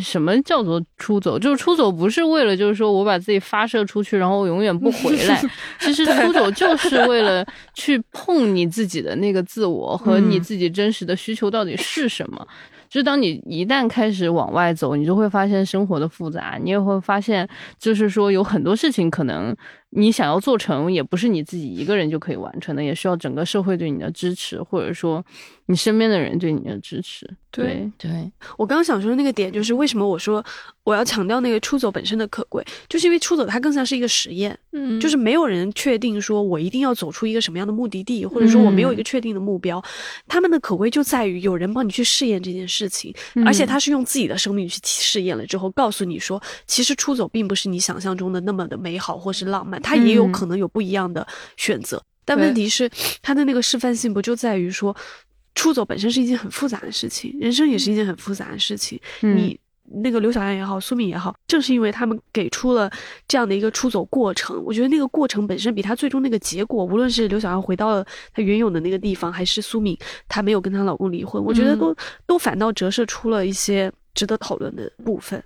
[0.00, 1.38] 什么叫做出走？
[1.38, 5.42] 就是出走不是为了就是说我把自己发射出去，然后永远不回来。
[5.80, 12.46] 其实出走就是为了去碰你自己的那个自我和你自己真实的需求到底是什么。
[12.88, 19.54] 就当你一旦开始往外走，你就会发现生活的复杂，你也会发现，就是说有很多事情可能
[19.94, 25.24] 你想要做成，也不是你自己一个人就可以完成的，也需要整个社会对你的支持，或者说
[25.66, 27.28] 你身边的人对你的支持。
[27.50, 28.10] 对对，
[28.58, 30.44] 我刚刚想说的那个点，就是为什么我说
[30.82, 39.80] 我要强调那个出走本身的可贵，就是因为出走它更像是一个实验，嗯，就是没有人确定说我一定要走出一个什么样的目的地，或者说我没有一个确定的目标，
[40.26, 43.14] 他们的可贵就在于有人帮你去试验这件事情，
[43.46, 51.24] 而且他是用自己的生命去试验了之后，告诉你说，其实出走并不是你想象中的那么的美好或是浪漫，它也有可能有不一样的
[51.56, 52.90] 选择，但问题是
[53.22, 54.96] 他的那个示范性不就在于说。
[55.56, 59.00] 出走本身是一件很复杂的事情，人生也是一件很复杂的事情。
[59.20, 62.90] 你那个刘小燕也好，苏敏也好，正是因为他们给出了
[63.28, 69.96] 这样的一个出走过程，我觉得那个过程本身比他最终那个结果，无论是刘小燕回到了她原有的那个地方，还是苏敏
[70.28, 75.40] 她没有跟她老公离婚，我觉得都都反倒折射出了一些值得讨论的部分。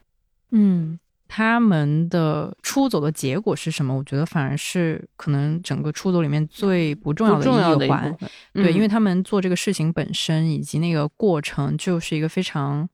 [0.53, 0.99] 嗯。
[1.29, 3.95] 他们的出走的结果是什么？
[3.95, 8.17] 我觉得反而是可能整个出走里面最不重要的一环。
[8.55, 12.89] 对，因为他们做这个事情本身以及那个过程，就是一个非常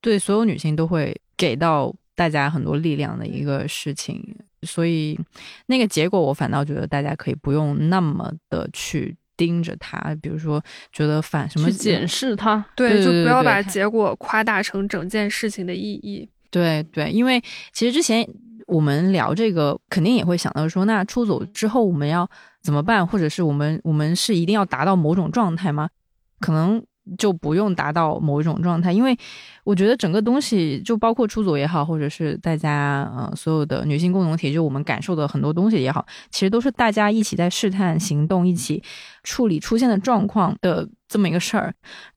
[0.00, 4.36] 对所有女性都会给到大家很多力量的一个事情。
[4.62, 5.16] 所以
[5.66, 10.16] 那个结果，我反倒觉得大家可以不用那么的去盯着它。
[10.22, 10.60] 比如说，
[10.90, 16.28] 觉得反什么检视它，对，就不要把结果夸大成整件事情的意义。
[16.50, 17.42] 对对，因为
[17.72, 18.26] 其实之前
[18.66, 22.28] 我们聊这个，肯定也会想到说，那出走之后我们要
[22.62, 23.06] 怎么办？
[23.06, 25.88] 或者是我们我们是一定要达到某种状态吗？
[26.40, 26.84] 可能
[27.16, 29.16] 就不用达到某一种状态，因为
[29.62, 38.82] 我觉得整个东西就包括出走也好，或者是大家呃所有的女性共同体，就我们感受的很多东西也好，其实都是大家一起在试探、行动、一起
[39.22, 41.72] 处理出现的状况的这么一个事儿。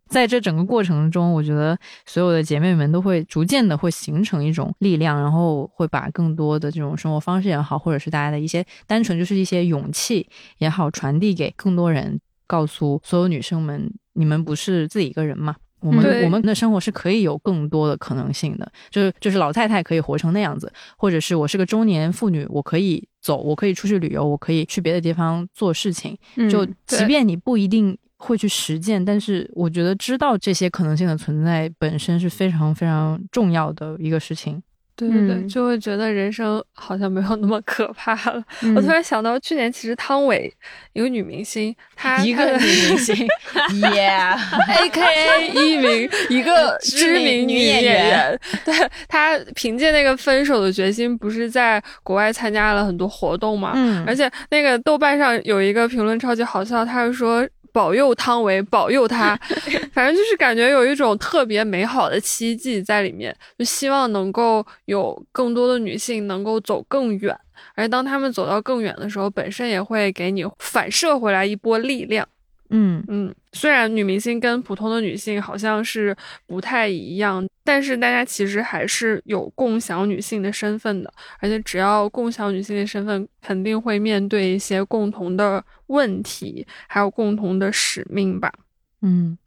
[0.09, 26.17] 在这整个过程中，我觉得所有的姐妹们都会逐渐的会形成一种力量，然后会把更多的这种生活方式也好，或者是大家的一些单纯就是一些勇气也好，传递给更多人，告诉所有女生们，你们不是自己一个人嘛，我们我们的生活是可以有更多的可能性的，就是就是老太太可以活成那样子，或者是我是个中年妇女，我可以走，我可以出去旅游，我可以去别的地方做事情，
[26.49, 27.95] 就即便你不一定。
[28.19, 34.61] 会去实践，但是我觉得知道这些可能性的存在本身是非常非常重要的一个事情。
[34.97, 38.43] 对对对，就会觉得人生好像没有那么可怕了。
[38.75, 40.53] 我突然想到，去年其实汤唯
[40.91, 43.15] 一个女明星，她一个女明星，
[43.79, 48.75] Yeah，A K A 一名一个知名女演员，对
[49.07, 53.71] 她凭借那个分手的决心，不是在国外参加了很多活动嘛？
[53.75, 57.47] 嗯，而且那个豆瓣上有一个评论超级好笑，他是说。
[57.71, 59.35] 保佑汤唯，保佑她，
[59.93, 67.37] 反正就是感觉有一种特别美好的期冀在里面，就希望能够有更多的女性能够走更远，
[67.75, 72.27] 而当她们走到更远的时候，本身也会给你反射回来一波力量。
[72.69, 76.15] 嗯嗯，虽然女明星跟普通的女性好像是
[76.45, 88.53] 不太一样，但是大家其实还是有共享女性的身份的，而且只要共享女性的身份，肯定会面对一些共同的问题，还有共同的使命吧。
[89.01, 89.37] 嗯，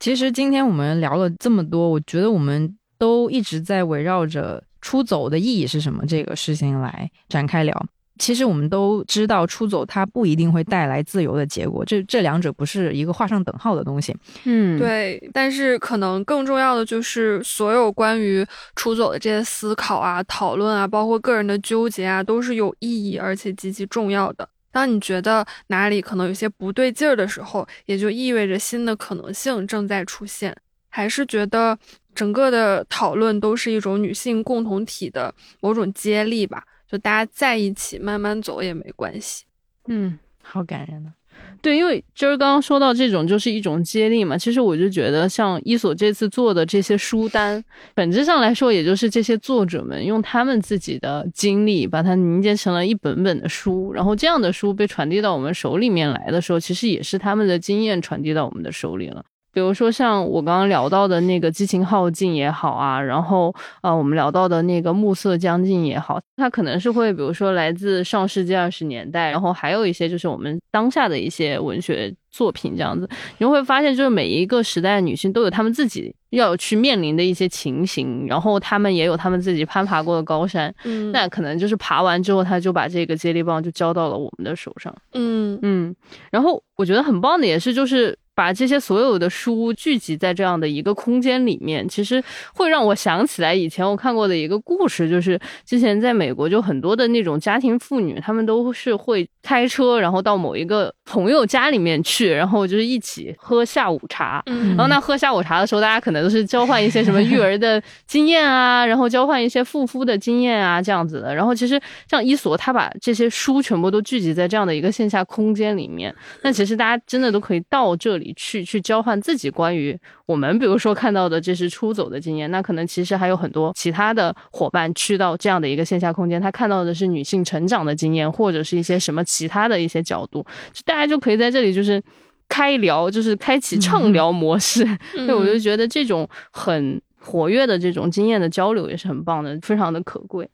[0.00, 7.86] 其实今天我们聊了这么多，我觉得我们都一直在围绕着出走的意义是什么这个事情来展开聊。
[8.18, 14.14] 其实我们都知道，出走它不一定会带来自由的结果，这这两者不是一个画上等号的东西。
[14.44, 15.30] 嗯，对。
[15.32, 18.44] 但是可能更重要的就是，所有关于
[18.76, 24.48] 出走的这些思考啊、讨论啊，包括个人的纠结啊，都是有意义而且极其重要的。
[24.70, 30.54] 当你觉得哪里可能有些不对劲儿的时候，也就意味着新的可能性正在出现。
[30.90, 31.78] 还是觉得
[32.14, 36.64] 整个的讨论都是一种女性共同体的某种接力吧。
[36.90, 39.44] 就大家在一起慢慢走也没关系，
[39.88, 41.12] 嗯，好感人呢。
[41.60, 47.62] 对，因为今儿刚刚说到这种就是一种接力嘛，其实我就觉得像伊索这次做的这些书单，
[47.94, 59.24] 本质上来说，也就是这些作者们用他们自己的经历把它凝结成了一本本的书，然后这样的书被传递到我们手里面来的时候，其实也是他们的经验传递到我们的手里了。
[59.52, 81.10] 比如说像我刚刚聊到的那个激情耗尽也好啊，然后啊我们聊到的那个暮色将近也好，它可能是会比如说来自上世纪二十年代，然后还有一些就是我们当下的一些文学作品这样子，你会发现就是每一个时代的女性都有她们自己要去面临的一些情形，然后她们也有她们自己攀爬过的高山，嗯。
[81.10, 84.94] 那可能就是爬完之后，她就把这个接力棒就交到了我们的手上。
[85.14, 85.58] 嗯。
[85.62, 85.94] 嗯，
[86.30, 92.22] 然后我觉得很棒的也是，就是把这些所有的书聚集在这样的一个空间里面，其实
[92.54, 95.36] 会让我想起来以前我看过的一个故事，就是
[95.66, 104.40] 之前在美国就很多的那种家庭妇女，她们都是会开车，然后到某一个朋友家里面去，然后就是一起喝下午茶。
[104.46, 111.34] 嗯然后那喝下午茶的时候，大家可能都是交换一些什么育儿的经验啊，然后交换一些护肤的经验啊，这样子的。
[111.34, 132.02] 然后其实像伊索，他把这些书全部都聚集在这样的一个线下空间里面，那其实大家真的都可以到这里去，去交换自己关于我们比如说看到的这是出走的经验，那可能其实还有很多其他的伙伴去到这样的一个线下空间，他看到的是女性成长的经验，或者是一些什么其他的一些角度，就大家就可以在这里就是。
[132.50, 134.82] 开聊就是开启畅聊模式，
[135.14, 140.48] 嗯对，我就觉得这种很活跃的这种经验的交流也是很棒的，非常的可贵。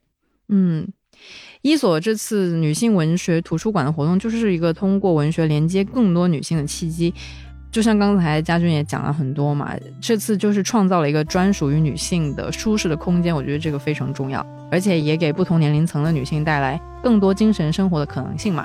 [0.48, 0.84] 嗯，
[1.62, 7.14] 伊索这次女性文学图书馆的活动，就是一个通过文学连接更多女性的契机。
[7.74, 18.64] 就像刚才家军也讲了很多嘛，这次就是创造了一个专属于女性的舒适的空间，我觉得这个非常重要，而且也给不同年龄层的女性带来更多精神生活的可能性嘛。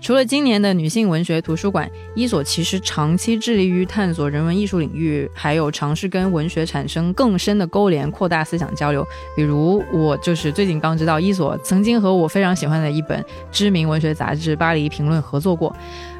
[0.00, 9.06] 除了今年的女性文学图书馆，伊索其实长期致力于探索人文艺术领域，还有尝试跟文学产生更深的勾连，扩大思想交流。
[9.36, 15.72] 比如，我就是最近刚知道，伊索曾经和我非常喜欢的一本知名文学杂志《巴黎评论》合作过。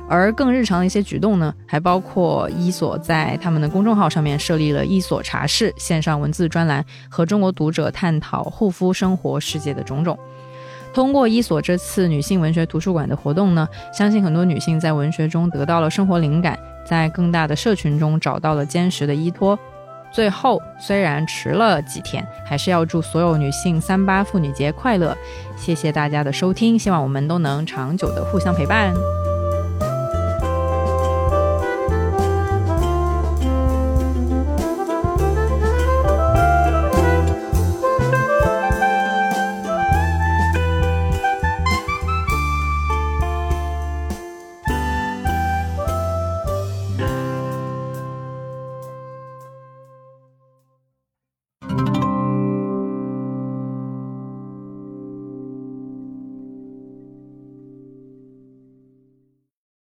[0.08, 10.18] 而更日常的一些举动呢，还包括伊索在他们的公众号上面设立了伊索茶室线上文字专栏，和中国读者探讨护肤生活世界的种种。
[10.92, 19.58] 通过伊索这次女性文学图书馆的活动呢，相信很多女性在文学中得到了生活灵感，在更大的社群中找到了坚实的依托。
[20.12, 25.16] 最后，虽然迟了几天，还是要祝所有女性三八妇女节快乐！
[25.56, 28.92] 谢谢大家的收听，希望我们都能长久的互相陪伴。